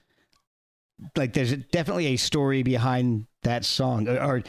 [1.17, 4.09] like there's definitely a story behind that song.
[4.09, 4.43] Or, or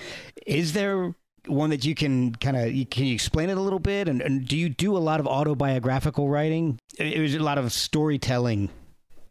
[0.46, 1.16] is there
[1.48, 4.08] one that you can kind of can you explain it a little bit?
[4.08, 6.80] And, and do you do a lot of autobiographical writing?
[6.98, 8.70] It was a lot of storytelling.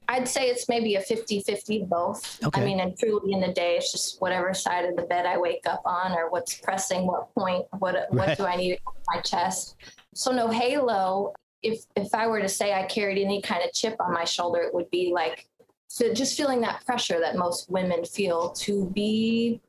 [0.08, 2.42] I'd say it's maybe a 50 50 both.
[2.44, 2.60] Okay.
[2.60, 5.38] I mean, and truly in the day, it's just whatever side of the bed I
[5.38, 8.36] wake up on or what's pressing, what point, what, uh, what Right.
[8.36, 9.76] do I need on my chest.
[10.14, 11.32] So, no halo.
[11.62, 14.62] If, if I were to say I carried any kind of chip on my shoulder,
[14.62, 15.46] it would be like
[15.90, 19.60] so just feeling that pressure that most women feel to be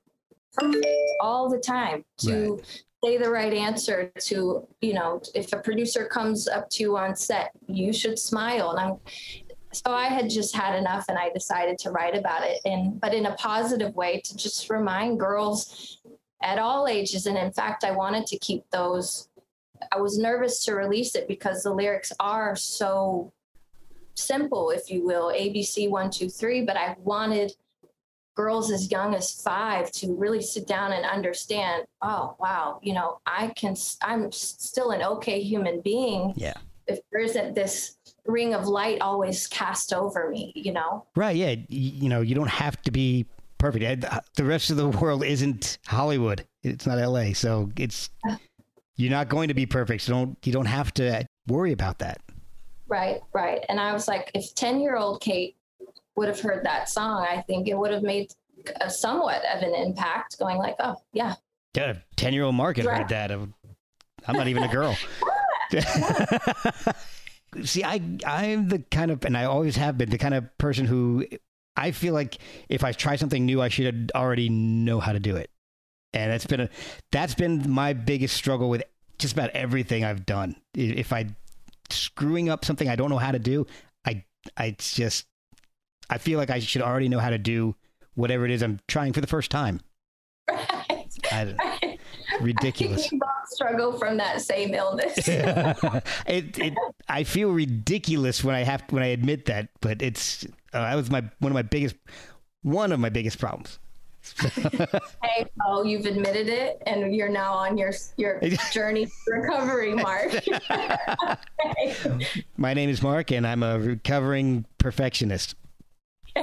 [0.53, 0.85] perfect
[1.21, 2.61] all the time, to
[3.03, 7.15] say the right answer, to, you know, if a producer comes up to you on
[7.15, 8.71] set, you should smile.
[8.71, 8.99] And I'm,
[9.73, 12.59] so I had just had enough and I decided to write about it.
[12.65, 16.01] And but in a positive way to just remind girls
[16.43, 17.25] at all ages.
[17.25, 19.29] And in fact I wanted to keep those.
[19.91, 23.33] I was nervous to release it because the lyrics are so
[24.13, 27.53] simple if you will abc 123 but I wanted
[28.41, 33.19] girls as young as 5 to really sit down and understand oh wow you know
[33.25, 36.53] I can I'm still an okay human being Yeah.
[36.87, 41.05] if there isn't this ring of light always cast over me, you know?
[41.15, 41.35] Right.
[41.35, 41.55] Yeah.
[41.55, 43.25] y- You know, you don't have to be
[43.57, 44.05] perfect.
[44.05, 46.45] Uh, the rest of the world isn't Hollywood.
[46.63, 47.33] It's not LA.
[47.33, 48.09] So it's
[48.95, 50.03] you're not going to be perfect.
[50.03, 52.17] So don't you don't have to worry about that.
[52.87, 53.61] Right, right.
[53.69, 55.55] And I was like, if 10 year old Kate
[56.15, 58.31] would have heard that song, I think it would have made
[58.79, 61.35] a somewhat of an impact going like, oh yeah,
[61.75, 62.97] Yeah, ten year old Mark had Right.
[62.99, 63.31] heard that.
[63.31, 63.53] I'm
[64.35, 64.95] not even a girl.
[67.63, 70.85] See, I I'm the kind of, and I always have been the kind of person
[70.85, 71.25] who
[71.75, 72.37] I feel like
[72.69, 75.49] if I try something new, I should already know how to do it.
[76.13, 76.69] And that's been a
[77.11, 78.83] that's been my biggest struggle with
[79.17, 80.55] just about everything I've done.
[80.73, 81.27] If I
[81.89, 83.65] screwing up something I don't know how to do,
[84.05, 84.23] I
[84.57, 85.25] I just
[86.11, 87.75] I feel like I should already know how to do
[88.15, 89.79] whatever it is I'm trying for the first time.
[90.49, 91.07] right.
[91.31, 91.97] I,
[92.41, 92.99] ridiculous.
[92.99, 95.17] I think we both struggle from that same illness.
[95.27, 96.73] it, it,
[97.07, 100.43] I feel ridiculous when I have when I admit that, but it's
[100.73, 101.95] uh, that was my one of my biggest
[102.61, 103.79] one of my biggest problems.
[104.39, 110.31] hey, oh, you've admitted it, and you're now on your your journey to recovery, Mark.
[112.57, 115.55] My name is Mark, and I'm a recovering perfectionist.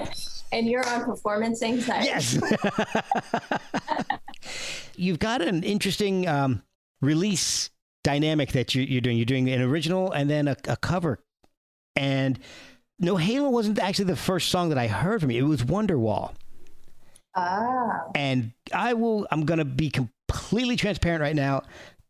[0.53, 2.07] and you're on performance anxiety.
[2.07, 2.39] Yes.
[4.97, 6.63] You've got an interesting um,
[7.01, 7.71] release
[8.05, 9.17] dynamic that you're, you're doing.
[9.17, 11.21] You're doing an original and then a, a cover.
[11.95, 12.39] And
[12.99, 15.45] No Halo wasn't actually the first song that I heard from you.
[15.45, 16.35] It was Wonderwall.
[17.35, 18.05] Ah.
[18.15, 21.63] And I will, I'm going to be completely transparent right now.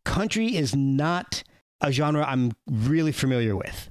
[0.04, 1.42] Country is not
[1.80, 3.90] a genre I'm really familiar with.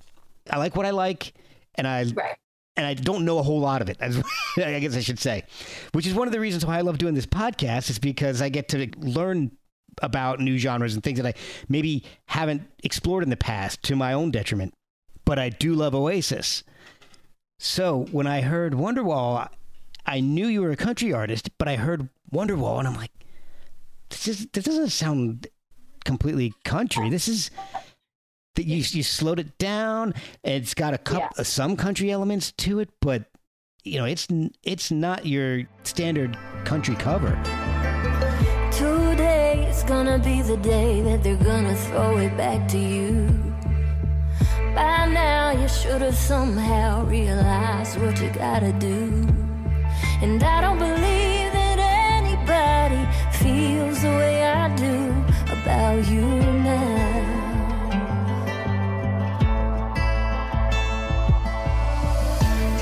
[0.49, 1.33] I like what I like,
[1.75, 2.37] and I Right.
[2.77, 3.97] And I don't know a whole lot of it.
[3.99, 4.17] as-
[4.57, 5.43] I guess I should say,
[5.91, 8.49] which is one of the reasons why I love doing this podcast is because I
[8.49, 9.51] get to learn
[10.01, 11.33] about new genres and things that I
[11.67, 14.73] maybe haven't explored in the past to my own detriment.
[15.25, 16.63] But I do love Oasis.
[17.59, 19.49] So when I heard Wonderwall,
[20.05, 23.11] I knew you were a country artist, but I heard Wonderwall and I'm like,
[24.09, 25.47] this is this doesn't sound
[26.05, 27.09] completely country.
[27.09, 27.49] This is
[28.65, 30.13] you you slowed it down.
[30.43, 31.47] It's got a couple Yes.
[31.49, 33.23] some country elements to it, but
[33.83, 34.27] you know it's
[34.63, 37.31] it's not your standard country cover.
[38.71, 43.27] Today is gonna be the day that they're gonna throw it back to you.
[44.75, 49.25] By now, you should have somehow realized what you gotta do.
[50.21, 51.79] And I don't believe that
[52.19, 53.01] anybody
[53.39, 54.95] feels the way I do
[55.55, 56.21] about you
[56.69, 56.96] now.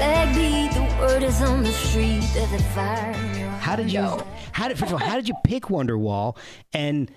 [0.05, 4.01] Backbeat, the word is on the street that the fire in your How did you?
[4.01, 4.23] No.
[4.51, 5.07] How did first of all?
[5.07, 6.37] How did you pick Wonderwall?
[6.73, 7.09] And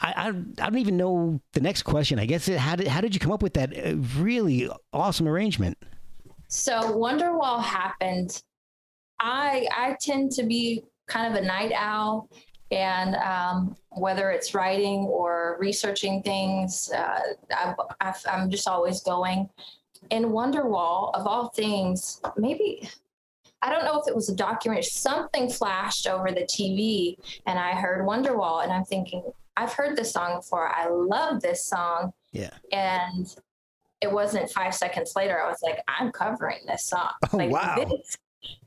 [0.00, 2.20] I, I I don't even know the next question.
[2.20, 5.26] I guess it, how did how did you come up with that uh, really awesome
[5.26, 5.76] arrangement?
[6.46, 8.44] So Wonderwall happened.
[9.18, 12.30] I I tend to be kind of a night owl,
[12.70, 19.50] and um, whether it's writing or researching things, uh, I, I, I'm just always going.
[20.10, 22.88] And Wonderwall, of all things, maybe
[23.62, 24.82] I don't know if it was a documentary.
[24.84, 29.22] Something flashed over the TV, and I heard Wonderwall, and I'm thinking,
[29.56, 30.68] I've heard this song before.
[30.74, 32.50] I love this song Yeah.
[32.72, 33.26] and
[34.00, 37.74] it wasn't five seconds later i was like i'm covering this song Oh, like wow.
[37.84, 38.16] this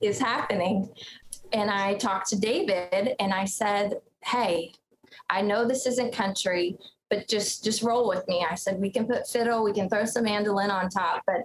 [0.01, 0.89] is happening
[1.53, 3.93] and i talked to david and i said
[4.25, 4.73] hey,
[5.29, 6.77] I know this isn't country,
[7.11, 8.43] but just just roll with me.
[8.49, 11.41] I said we can put fiddle, we can throw some mandolin on top, but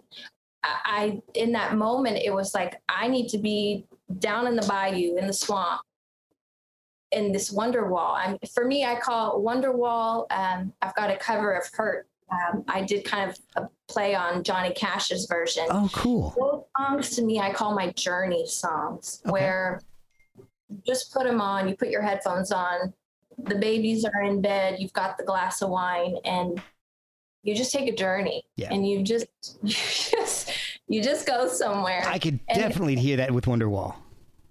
[0.64, 3.84] I in that moment it was like I need to be
[4.18, 5.82] down in the bayou in the swamp
[7.12, 8.14] in this wonder wall.
[8.14, 10.26] I'm for me I call it wonder wall.
[10.30, 12.06] Um, I've got a cover of Hurt.
[12.30, 15.64] Um, I did kind of a play on Johnny Cash's version.
[15.70, 16.34] Oh, cool.
[16.36, 19.32] Those songs to me I call my journey songs, Okay.
[19.32, 19.80] where
[20.68, 22.92] you just put them on, you put your headphones on,
[23.38, 26.60] the babies are in bed, you've got the glass of wine, and
[27.42, 28.44] you just take a journey.
[28.56, 28.72] Yeah.
[28.72, 29.26] And you just
[29.62, 30.50] you just
[30.88, 32.02] you just go somewhere.
[32.06, 33.94] I could And- definitely hear that with Wonderwall.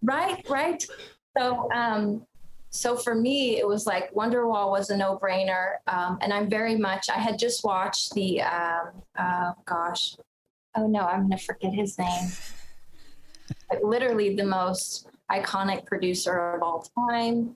[0.01, 0.85] Right, right.
[1.37, 2.25] So, um,
[2.69, 7.09] so for me, it was like Wonderwall was a no-brainer, um, and I'm very much.
[7.09, 10.15] I had just watched the, um, uh, gosh,
[10.75, 12.29] oh no, I'm gonna forget his name.
[13.71, 17.55] like literally the most iconic producer of all time.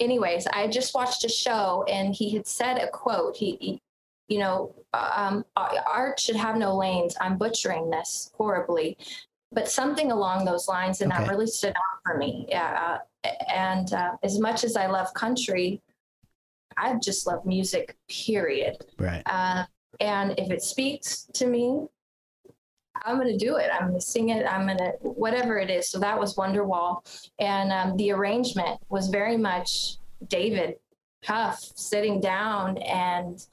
[0.00, 3.36] Anyways, I just watched a show, and he had said a quote.
[3.36, 3.82] He, he
[4.28, 7.14] you know, um, art should have no lanes.
[7.20, 8.96] I'm butchering this horribly,
[9.52, 11.22] but something along those lines, and Okay.
[11.24, 12.46] that really stood out for me.
[12.48, 15.82] Yeah, uh, and uh, as much as I love country,
[16.76, 17.96] I just love music.
[18.08, 18.76] Period.
[18.98, 19.22] Right.
[19.26, 19.64] Uh,
[20.00, 21.86] and if it speaks to me,
[23.04, 23.70] I'm going to do it.
[23.72, 24.46] I'm going to sing it.
[24.46, 25.88] I'm going to, whatever it is.
[25.88, 27.04] So that was Wonderwall.
[27.38, 29.96] And um, the arrangement was very much
[30.28, 30.76] David
[31.24, 33.44] Huff sitting down and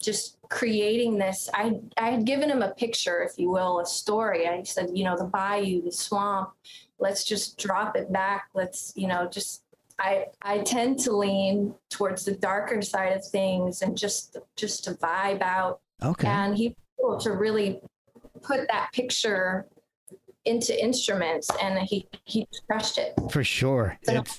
[0.00, 1.48] just creating this.
[1.52, 4.46] I, I had given him a picture, if you will, a story.
[4.46, 6.50] I said, you know, the bayou, the swamp,
[6.98, 8.48] let's just drop it back.
[8.54, 9.62] Let's, you know, just
[9.98, 14.92] I I tend to lean towards the darker side of things and just just to
[14.92, 15.80] vibe out.
[16.02, 16.28] Okay.
[16.28, 17.80] And he was able to really
[18.42, 19.66] put that picture
[20.44, 23.14] into instruments, and he he crushed it.
[23.30, 23.98] For sure.
[24.04, 24.38] So- It's,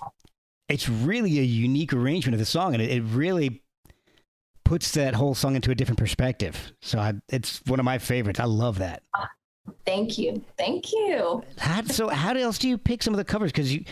[0.67, 3.63] it's really a unique arrangement of the song, and it, it really
[4.65, 6.73] puts that whole song into a different perspective.
[6.81, 8.39] So I, it's one of my favorites.
[8.39, 9.01] I love that.
[9.85, 11.43] Thank you, thank you.
[11.57, 13.51] How, so how else do you pick some of the covers?
[13.51, 13.83] Because you,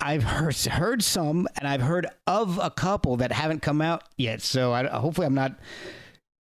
[0.00, 4.40] I've heard heard some, and I've heard of a couple that haven't come out yet.
[4.42, 5.58] So I, hopefully, I'm not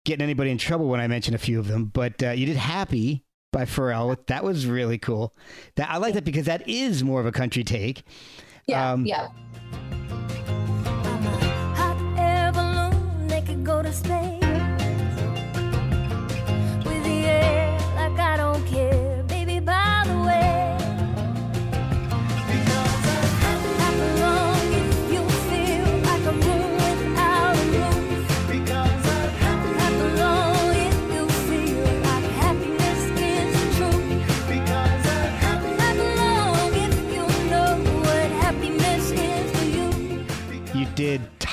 [0.06, 1.86] getting anybody in trouble when I mention a few of them.
[1.86, 4.18] But uh, you did "Happy" by Pharrell.
[4.28, 5.36] That was really cool.
[5.76, 8.04] That I like that because that is more of a country take.
[8.68, 9.28] Yeah, Um, yeah.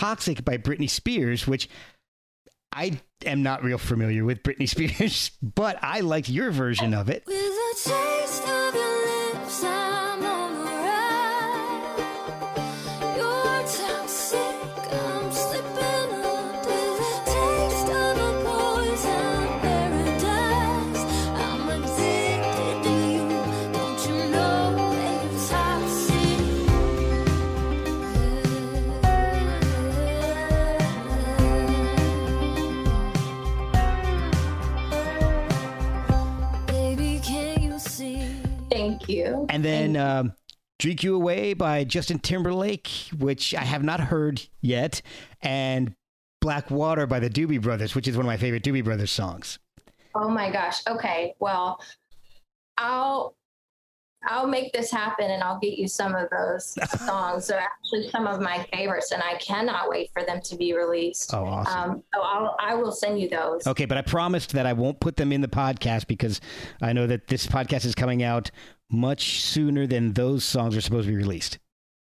[0.03, 1.69] "Toxic" by Britney Spears, which
[2.73, 7.23] I am not real familiar with Britney Spears, but I liked your version of it.
[39.13, 39.47] You.
[39.49, 40.35] And then um,
[40.79, 45.03] "Drink You Away" by Justin Timberlake, which I have not heard yet,
[45.41, 45.95] and
[46.41, 49.59] "Black Water" by the Doobie Brothers, which is one of my favorite Doobie Brothers songs.
[50.15, 50.83] Oh my gosh.
[50.87, 51.35] Okay.
[51.41, 51.81] Well,
[52.79, 53.37] I'll
[54.25, 57.49] I'll make this happen and I'll get you some of those songs.
[57.49, 61.35] They're actually some of my favorites and I cannot wait for them to be released.
[61.35, 61.91] Oh, awesome.
[61.91, 63.67] Um, so I'll I will send you those.
[63.67, 66.41] Okay, but I promised that I won't put them in the podcast because
[66.81, 68.51] I know that this podcast is coming out
[68.93, 71.59] much sooner than those songs are supposed to be released.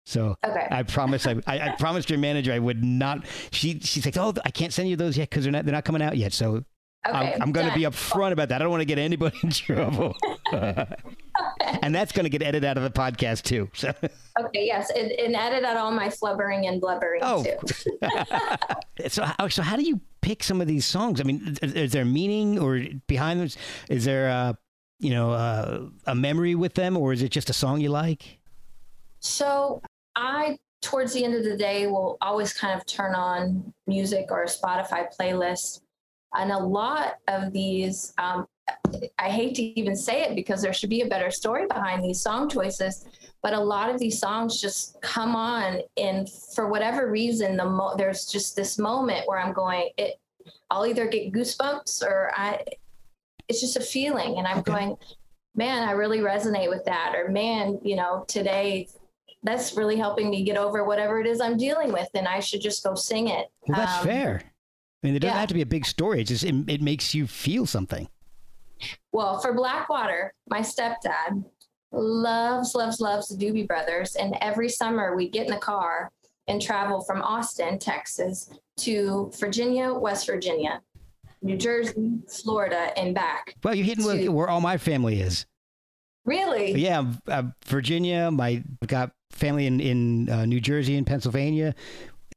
[0.05, 0.67] So Okay.
[0.71, 1.27] I promise.
[1.27, 3.25] I, I, I promised your manager I would not.
[3.51, 5.83] She she's like, oh, I can't send you those yet because they're not they're not
[5.85, 6.31] coming out yet.
[6.33, 6.63] So
[7.07, 7.33] Okay.
[7.35, 8.55] I'm, I'm going to be upfront about that.
[8.61, 10.15] I don't want to get anybody in trouble.
[10.51, 13.69] and that's going to get edited out of the podcast too.
[13.73, 13.93] So,
[14.39, 14.89] Okay, yes.
[14.89, 19.09] And, and edit out all my flubbering and blubbering oh, too.
[19.09, 21.21] so how, so how do you pick some of these songs?
[21.21, 23.49] I mean, is, is there meaning or behind them?
[23.89, 24.53] Is there uh,
[24.99, 28.39] you know uh, a memory with them, or is it just a song you like?
[29.19, 29.81] So
[30.15, 34.45] I, towards the end of the day, will always kind of turn on music or
[34.45, 35.81] Spotify playlist.
[36.35, 38.47] And a lot of these, um,
[39.17, 42.21] I hate to even say it because there should be a better story behind these
[42.21, 43.05] song choices,
[43.41, 47.95] but a lot of these songs just come on, and for whatever reason, the mo-
[47.97, 50.19] there's just this moment where I'm going, it.
[50.69, 52.63] I'll either get goosebumps or I.
[53.49, 54.71] It's just a feeling, and I'm okay.
[54.71, 54.97] going,
[55.55, 58.87] man, I really resonate with that, or man, you know, today
[59.43, 62.61] that's really helping me get over whatever it is I'm dealing with, and I should
[62.61, 63.47] just go sing it.
[63.67, 64.41] Well, that's um, fair.
[64.43, 65.39] I mean, it doesn't yeah.
[65.39, 66.21] have to be a big story.
[66.21, 68.07] It just it, it makes you feel something.
[69.11, 71.43] Well, for Black Water, my stepdad
[71.91, 76.11] loves, loves, loves the Doobie Brothers, and every summer we get in the car
[76.47, 80.81] and travel from Austin, Texas, to Virginia, West Virginia,
[81.41, 83.55] New Jersey, Florida, and back.
[83.63, 85.45] Well, you're hitting to, where all my family is.
[86.25, 86.73] Really?
[86.73, 88.29] Yeah, uh, Virginia.
[88.29, 91.73] My I've got family in in uh, New Jersey and Pennsylvania.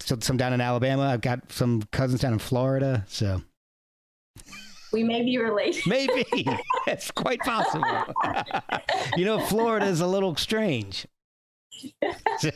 [0.00, 1.02] So some down in Alabama.
[1.02, 3.04] I've got some cousins down in Florida.
[3.08, 3.42] So
[4.92, 5.82] we may be related.
[5.86, 6.24] Maybe
[6.86, 7.84] it's quite possible.
[9.16, 11.06] you know, Florida is a little strange.
[12.02, 12.52] it's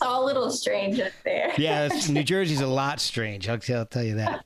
[0.00, 1.52] all a little strange up there.
[1.58, 3.48] yeah, New Jersey's a lot strange.
[3.48, 4.42] I'll, I'll tell you that.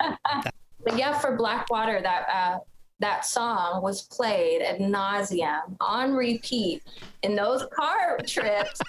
[0.88, 2.58] But yeah, for Black Water, that uh,
[3.00, 6.82] that song was played at nauseum on repeat
[7.22, 8.80] in those car trips.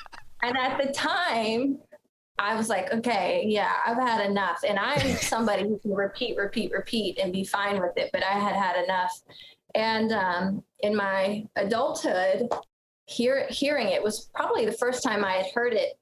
[0.41, 1.77] and at the time,
[2.37, 4.61] I was like, okay, yeah, I've had enough.
[4.65, 8.39] And I'm somebody who can repeat, repeat, repeat and be fine with it, but I
[8.39, 9.11] had had enough.
[9.75, 12.47] And um, in my adulthood,
[13.07, 15.98] hear, hearing it was probably the first time I had heard it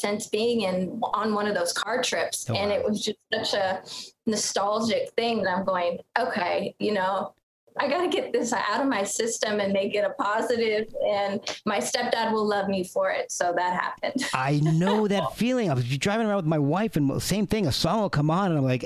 [0.00, 2.48] since being in on one of those car trips.
[2.48, 2.76] Oh, and wow.
[2.76, 3.82] it was just such a
[4.26, 7.34] nostalgic thing that I'm going, okay, you know,
[7.80, 11.40] I got to get this out of my system and make it a positive, and
[11.64, 13.30] my stepdad will love me for it.
[13.30, 14.24] So that happened.
[14.34, 15.70] I know that feeling.
[15.70, 17.66] I was driving around with my wife, and same thing.
[17.66, 18.84] A song will come on, and I'm like,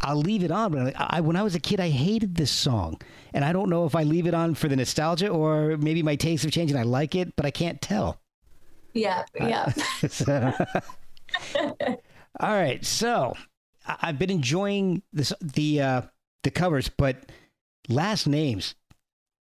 [0.00, 0.72] I'll leave it on.
[0.72, 3.00] But I, when I was a kid, I hated this song,
[3.34, 6.16] and I don't know if I leave it on for the nostalgia or maybe my
[6.16, 8.18] tastes have changed and I like it, but I can't tell.
[8.94, 9.72] Yeah, yeah.
[10.08, 10.52] so,
[12.40, 13.34] all right, so
[13.86, 16.02] I've been enjoying this the uh,
[16.42, 17.30] the covers, but
[17.88, 18.74] Last Names,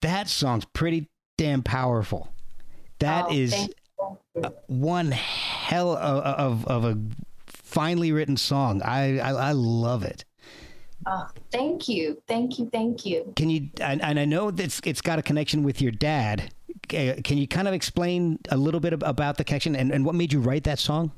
[0.02, 2.30] that song's pretty damn powerful.
[3.00, 3.70] That oh, is
[4.68, 6.98] one hell of, of, of, a
[7.48, 8.82] finely written song.
[8.82, 10.26] I, I, I love it.
[11.06, 13.34] Oh, thank you, thank you, thank you.
[13.36, 13.70] Can you?
[13.80, 16.52] And, and I know that it's got a connection with your dad.
[16.88, 20.34] Can you kind of explain a little bit about the connection and, and what made
[20.34, 21.12] you write that song?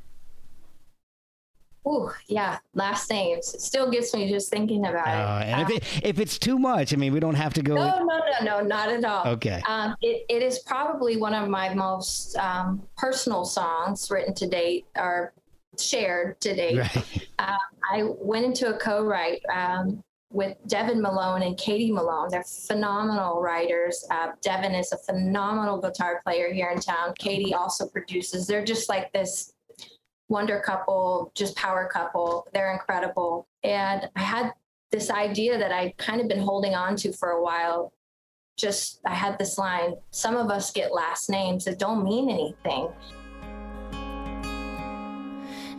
[1.88, 3.54] Ooh, yeah, last names.
[3.54, 5.48] It still gets me just thinking about uh, it.
[5.48, 7.76] And um, if, it, if it's too much, I mean, we don't have to go.
[7.76, 9.26] No, no, no, no, not at all.
[9.28, 9.62] Okay.
[9.68, 14.86] Um, it, it is probably one of my most um, personal songs written to date
[14.98, 15.34] or
[15.80, 16.78] shared to date.
[16.78, 17.28] Right.
[17.40, 17.58] Uh,
[17.92, 22.30] I went into a co-write um, with Devin Malone and Katie Malone.
[22.30, 24.06] They're phenomenal writers.
[24.12, 27.14] Uh, Devin is a phenomenal guitar player here in town.
[27.18, 28.46] Katie also produces.
[28.46, 29.54] They're just like this
[30.28, 32.48] wonder couple, just power couple.
[32.54, 33.48] They're incredible.
[33.64, 34.54] And I had
[34.92, 37.92] this idea that I'd kind of been holding on to for a while.
[38.56, 42.90] Just, I had this line some of us get last names that don't mean anything.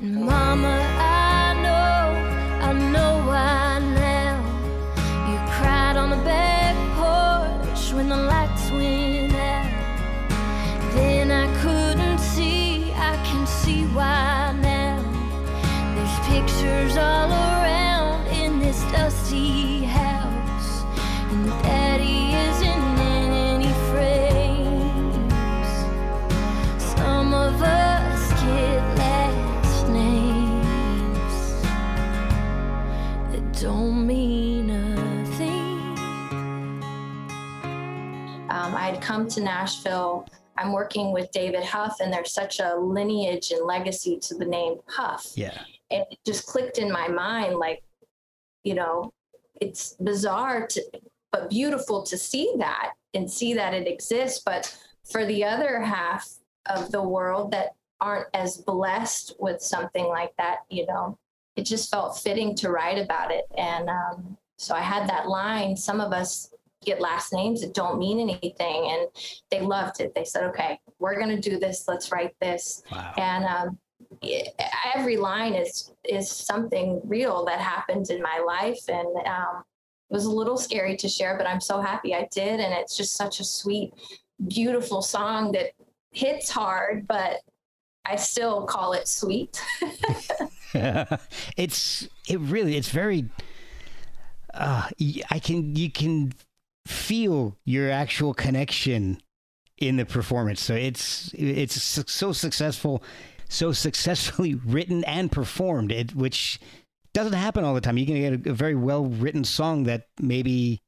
[0.00, 3.89] Mama, I know, I know why now.
[6.24, 9.70] Back porch when the lights went out.
[10.94, 15.02] Then I couldn't see, I can see why now.
[15.94, 19.69] There's pictures all around in this dusty
[39.10, 40.28] come to Nashville.
[40.56, 44.76] I'm working with David Huff, and there's such a lineage and legacy to the name
[44.86, 45.32] Huff.
[45.34, 47.82] Yeah and it just clicked in my mind like
[48.64, 49.12] you know
[49.60, 50.82] it's bizarre to
[51.32, 54.76] but beautiful to see that and see that it exists but
[55.10, 56.28] for the other half
[56.66, 61.18] of the world that aren't as blessed with something like that you know
[61.56, 65.76] it just felt fitting to write about it and um, so i had that line
[65.76, 66.52] some of us
[66.84, 69.06] get last names that don't mean anything and
[69.50, 70.14] they loved it.
[70.14, 71.84] They said okay we're going to do this.
[71.88, 72.82] Let's write this.
[72.92, 73.14] Wow.
[73.16, 73.78] and um,
[74.94, 79.62] every line is is something real that happened in my life and um,
[80.10, 82.96] it was a little scary to share but i'm so happy i did and it's
[82.96, 83.92] just such a sweet
[84.48, 85.70] beautiful song that
[86.10, 87.40] hits hard but
[88.04, 89.62] i still call it sweet.
[91.56, 93.28] It's it really it's very
[94.54, 94.88] uh,
[95.30, 96.32] i can you can
[96.86, 99.20] feel your actual connection
[99.78, 100.60] in the performance.
[100.60, 103.02] So it's it's so successful,
[103.48, 105.92] so successfully written and performed.
[105.92, 106.60] It which
[107.12, 107.98] doesn't happen all the time.
[107.98, 110.82] You can get a, a very well written song that maybe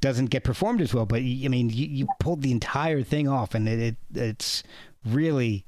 [0.00, 1.06] doesn't get performed as well.
[1.06, 4.62] But I mean, you, you pulled the entire thing off, and it, it it's
[5.06, 5.64] really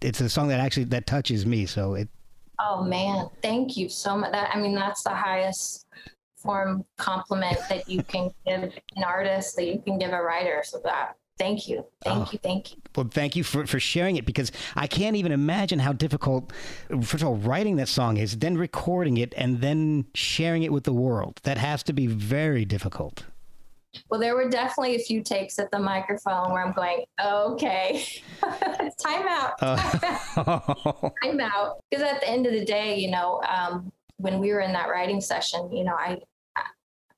[0.00, 1.66] it's a song that actually that touches me.
[1.66, 2.08] So it.
[2.58, 4.32] Oh man, thank you so much.
[4.32, 5.86] That I mean, that's the highest
[6.46, 8.62] form compliment that you can give
[8.96, 10.62] an artist, that you can give a writer.
[10.64, 12.30] So that thank you thank oh.
[12.32, 15.78] you thank you well thank you for, for sharing it because i can't even imagine
[15.78, 16.50] how difficult
[17.02, 20.84] first of all writing that song is then recording it and then sharing it with
[20.84, 23.24] the world that has to be very difficult
[24.08, 28.04] well, there were definitely a few takes at the microphone where I'm going, okay,
[28.42, 31.12] time out, oh.
[31.24, 31.82] time out.
[31.90, 34.88] Because at the end of the day, you know, um, when we were in that
[34.88, 36.18] writing session, you know, I,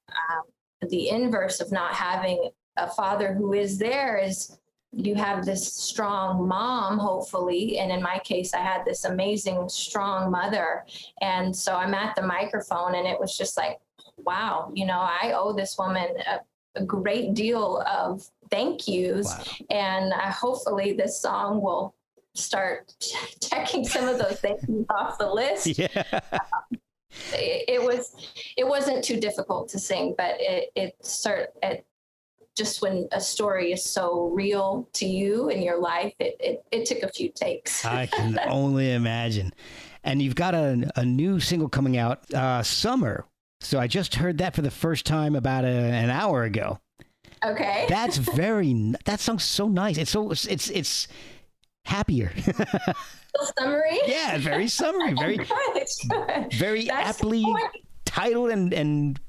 [0.08, 4.58] um, the inverse of not having a father who is there is
[4.92, 7.78] you have this strong mom, hopefully.
[7.78, 10.84] And in my case, I had this amazing, strong mother.
[11.20, 13.78] And so I'm at the microphone and it was just like,
[14.16, 19.26] wow, you know, I owe this woman a, a great deal of thank yous.
[19.26, 19.66] Wow.
[19.70, 21.94] And uh, hopefully this song will
[22.34, 22.92] start
[23.42, 25.66] checking some of those things off the list.
[25.78, 26.04] Yeah.
[26.32, 26.80] Um,
[27.32, 28.14] it, it, was
[28.56, 31.86] it wasn't too difficult to sing, but it it start it
[32.56, 36.86] just when a story is so real to you in your life, it it, it
[36.86, 37.84] took a few takes.
[37.84, 39.52] I can only imagine.
[40.04, 43.26] And you've got a, a new single coming out, uh, Summer,
[43.60, 46.78] so I just heard that for the first time about a, an hour ago.
[47.44, 47.86] Okay.
[47.88, 48.94] That's very.
[49.04, 49.98] That song's so nice.
[49.98, 50.30] It's so.
[50.30, 51.08] It's it's
[51.88, 52.32] happier.
[53.56, 53.98] summary.
[54.06, 55.14] Yeah, very summary.
[55.14, 55.38] Very
[56.52, 57.44] very That's aptly
[58.04, 59.20] titled and and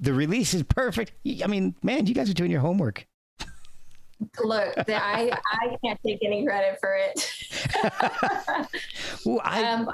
[0.00, 1.12] the release is perfect.
[1.42, 3.06] I mean, man, you guys are doing your homework.
[4.42, 7.30] Look, I I can't take any credit for it.
[9.26, 9.90] well, I, um,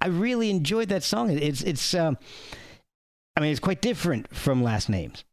[0.00, 1.30] I really enjoyed that song.
[1.30, 2.18] It's it's um,
[3.36, 5.24] I mean, it's quite different from Last Names.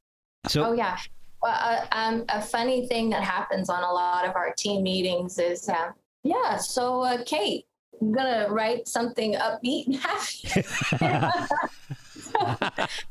[0.48, 0.98] So oh yeah.
[1.42, 5.38] Well, uh, um, a funny thing that happens on a lot of our team meetings
[5.38, 5.92] is, uh,
[6.24, 6.58] yeah.
[6.58, 7.66] So uh, Kate,
[8.02, 10.50] I'm gonna write something upbeat and happy.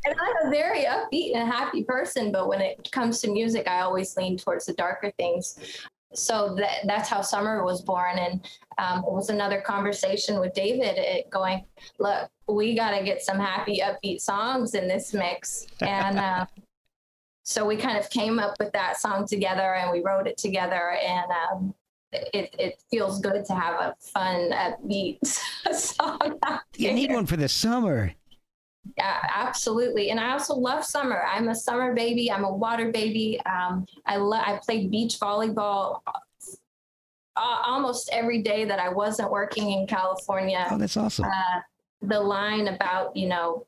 [0.04, 3.80] and I'm a very upbeat and happy person, but when it comes to music, I
[3.80, 5.58] always lean towards the darker things
[6.14, 8.46] so that, that's how summer was born and
[8.78, 11.64] um, it was another conversation with david it going
[11.98, 16.46] look we got to get some happy upbeat songs in this mix and uh,
[17.46, 20.98] so we kind of came up with that song together and we wrote it together
[21.00, 21.74] and um,
[22.12, 25.24] it, it feels good to have a fun upbeat
[25.72, 26.38] song
[26.76, 28.12] you need one for the summer
[28.96, 30.10] yeah, absolutely.
[30.10, 31.24] And I also love summer.
[31.28, 32.30] I'm a summer baby.
[32.30, 33.40] I'm a water baby.
[33.44, 34.44] Um, I love.
[34.46, 40.68] I played beach volleyball uh, almost every day that I wasn't working in California.
[40.70, 41.24] Oh, that's awesome.
[41.24, 41.60] Uh,
[42.02, 43.66] the line about you know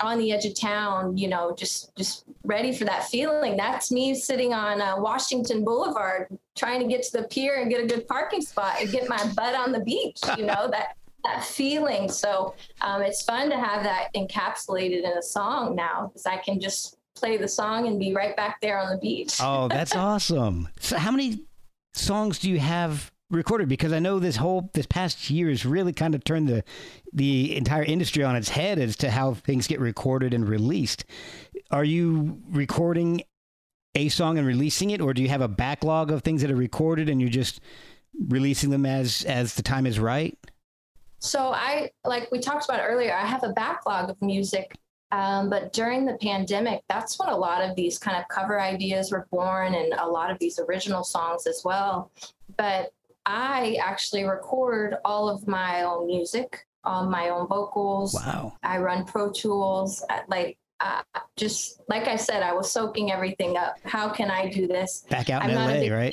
[0.00, 3.56] on the edge of town, you know, just just ready for that feeling.
[3.56, 7.82] That's me sitting on uh, Washington Boulevard, trying to get to the pier and get
[7.82, 10.18] a good parking spot and get my butt on the beach.
[10.36, 12.08] You know that that feeling.
[12.10, 16.60] So um, it's fun to have that encapsulated in a song now because I can
[16.60, 19.38] just play the song and be right back there on the beach.
[19.40, 20.68] oh, that's awesome.
[20.80, 21.40] So how many
[21.94, 23.68] songs do you have recorded?
[23.68, 26.64] Because I know this whole this past year has really kind of turned the
[27.12, 31.04] the entire industry on its head as to how things get recorded and released.
[31.70, 33.22] Are you recording
[33.94, 36.56] a song and releasing it, or do you have a backlog of things that are
[36.56, 37.60] recorded and you're just
[38.28, 40.36] releasing them as as the time is right?
[41.24, 44.76] So I, like we talked about earlier, I have a backlog of music.
[45.10, 49.10] Um, but during the pandemic, that's when a lot of these kind of cover ideas
[49.10, 52.10] were born and a lot of these original songs as well.
[52.58, 52.92] But
[53.26, 58.14] I actually record all of my own music, on my own vocals.
[58.14, 58.56] Wow.
[58.62, 60.04] I run Pro Tools.
[60.28, 61.02] Like uh,
[61.36, 63.76] just like I said, I was soaking everything up.
[63.84, 65.04] How can I do this?
[65.08, 66.12] Back out I'm in LA, right?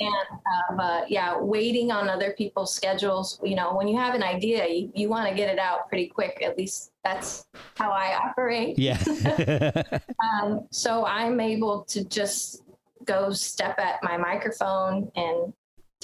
[0.70, 3.38] Of, uh, yeah, waiting on other people's schedules.
[3.42, 6.06] You know, when you have an idea, you, you want to get it out pretty
[6.06, 6.42] quick.
[6.42, 7.46] At least that's
[7.76, 8.78] how I operate.
[8.78, 8.98] Yeah.
[10.42, 12.62] um, so I'm able to just
[13.04, 15.52] go step at my microphone and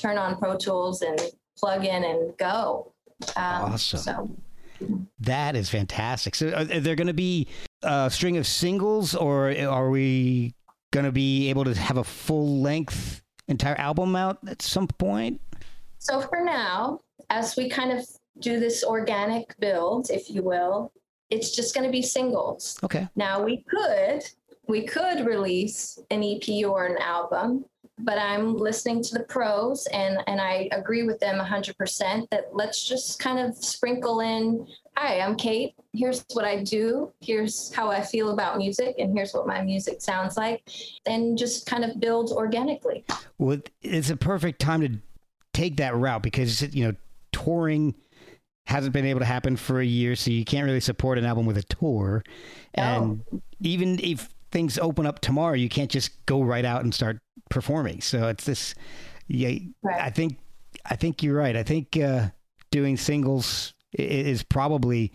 [0.00, 1.20] turn on Pro Tools and
[1.58, 2.92] plug in and go.
[3.36, 3.98] Um, awesome.
[4.00, 4.30] So
[5.20, 6.34] that is fantastic.
[6.34, 7.48] So, are there going to be
[7.82, 10.54] a string of singles, or are we
[10.92, 15.40] going to be able to have a full length entire album out at some point?
[15.98, 18.06] So, for now, as we kind of
[18.38, 20.92] do this organic build, if you will,
[21.30, 22.78] it's just going to be singles.
[22.84, 23.08] Okay.
[23.16, 24.22] Now, we could
[24.68, 27.64] we could release an EP or an album,
[28.00, 32.86] but I'm listening to the pros and, and I agree with them 100% that let's
[32.88, 34.66] just kind of sprinkle in
[34.98, 35.74] Hi, I'm Kate.
[35.92, 37.12] Here's what I do.
[37.20, 40.68] Here's how I feel about music, and here's what my music sounds like,
[41.06, 43.04] and just kind of build organically.
[43.38, 44.98] Well, it's a perfect time to
[45.54, 46.96] take that route because you know
[47.30, 47.94] touring
[48.66, 51.46] hasn't been able to happen for a year, so you can't really support an album
[51.46, 52.24] with a tour.
[52.74, 53.22] And
[53.60, 57.18] even if things open up tomorrow, you can't just go right out and start
[57.50, 58.00] performing.
[58.00, 58.74] So it's this.
[59.26, 60.00] Yeah, Right.
[60.00, 60.38] I think
[60.86, 61.56] I think you're right.
[61.56, 62.28] I think uh,
[62.70, 65.12] doing singles is probably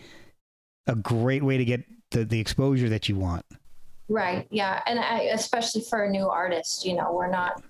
[0.87, 3.45] a great way to get the, the exposure that you want.
[4.09, 4.47] Right.
[4.51, 4.81] Yeah.
[4.85, 7.63] And I, especially for a new artist, you know, we're not,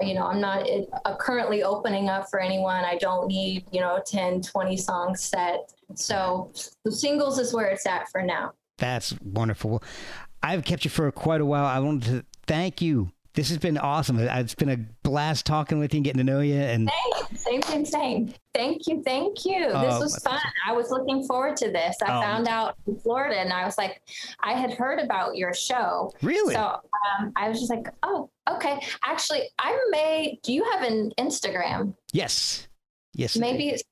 [0.00, 0.68] you know, I'm not
[1.04, 2.84] uh, currently opening up for anyone.
[2.84, 5.72] I don't need, you know, 10, 20 songs set.
[5.94, 6.52] So
[6.84, 8.52] the singles is where it's at for now.
[8.78, 9.82] That's wonderful.
[10.42, 11.64] I've kept you for quite a while.
[11.64, 13.10] I wanted to thank you.
[13.34, 14.18] This has been awesome.
[14.18, 16.56] It's been a blast talking with you and getting to know you.
[16.56, 17.40] And Thanks.
[17.44, 18.34] Same, same, same.
[18.52, 19.00] Thank you.
[19.04, 19.66] Thank you.
[19.72, 20.40] Oh, this was fun.
[20.66, 21.96] I was looking forward to this.
[22.02, 22.20] I Oh.
[22.20, 24.02] found out in Florida and I was like,
[24.40, 26.12] I had heard about your show.
[26.20, 26.60] really, So
[27.20, 28.80] um, I was just like, oh, okay.
[29.04, 31.94] Actually, I may, do you have an Instagram?
[32.12, 32.66] yes,
[33.14, 33.36] yes.
[33.36, 33.84] Maybe it's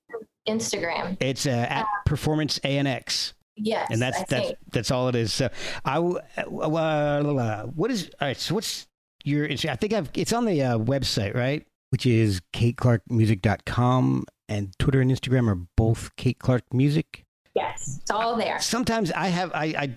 [0.49, 1.17] Instagram.
[1.21, 3.89] it's uh, at Performance ANX, Yes.
[3.91, 4.59] and that's I that's think.
[4.71, 5.33] that's all it is.
[5.33, 5.49] So
[5.85, 8.37] I uh, what is all right?
[8.37, 8.87] So what's
[9.25, 9.49] your?
[9.51, 10.11] I think I've.
[10.15, 11.67] It's on the uh, website, right?
[11.91, 17.25] Which is kateclarkmusic.com and Twitter and Instagram are both Kate Clark Music.
[17.55, 18.59] Yes, it's all there.
[18.61, 19.95] sometimes I have I, I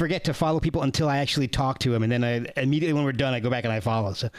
[0.00, 3.04] forget to follow people until I actually talk to them, and then I immediately when
[3.04, 4.14] we're done, I go back and I follow.
[4.14, 4.30] So,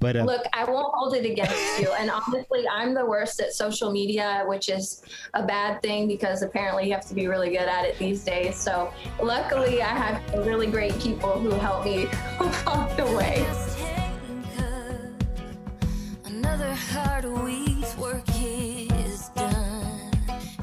[0.00, 1.90] but uh, Look, I won't hold it against you.
[1.98, 5.02] And honestly, I'm the worst at social media, which is
[5.32, 8.56] a bad thing because apparently you have to be really good at it these days.
[8.56, 8.92] So
[9.22, 12.06] luckily, I have really great people who help me
[12.40, 13.46] along the way.
[13.46, 16.30] Just taking cut.
[16.30, 20.12] Another hard week's work is done,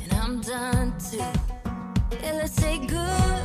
[0.04, 1.18] and I'm done too.
[2.22, 3.45] Yeah, let's say goodbye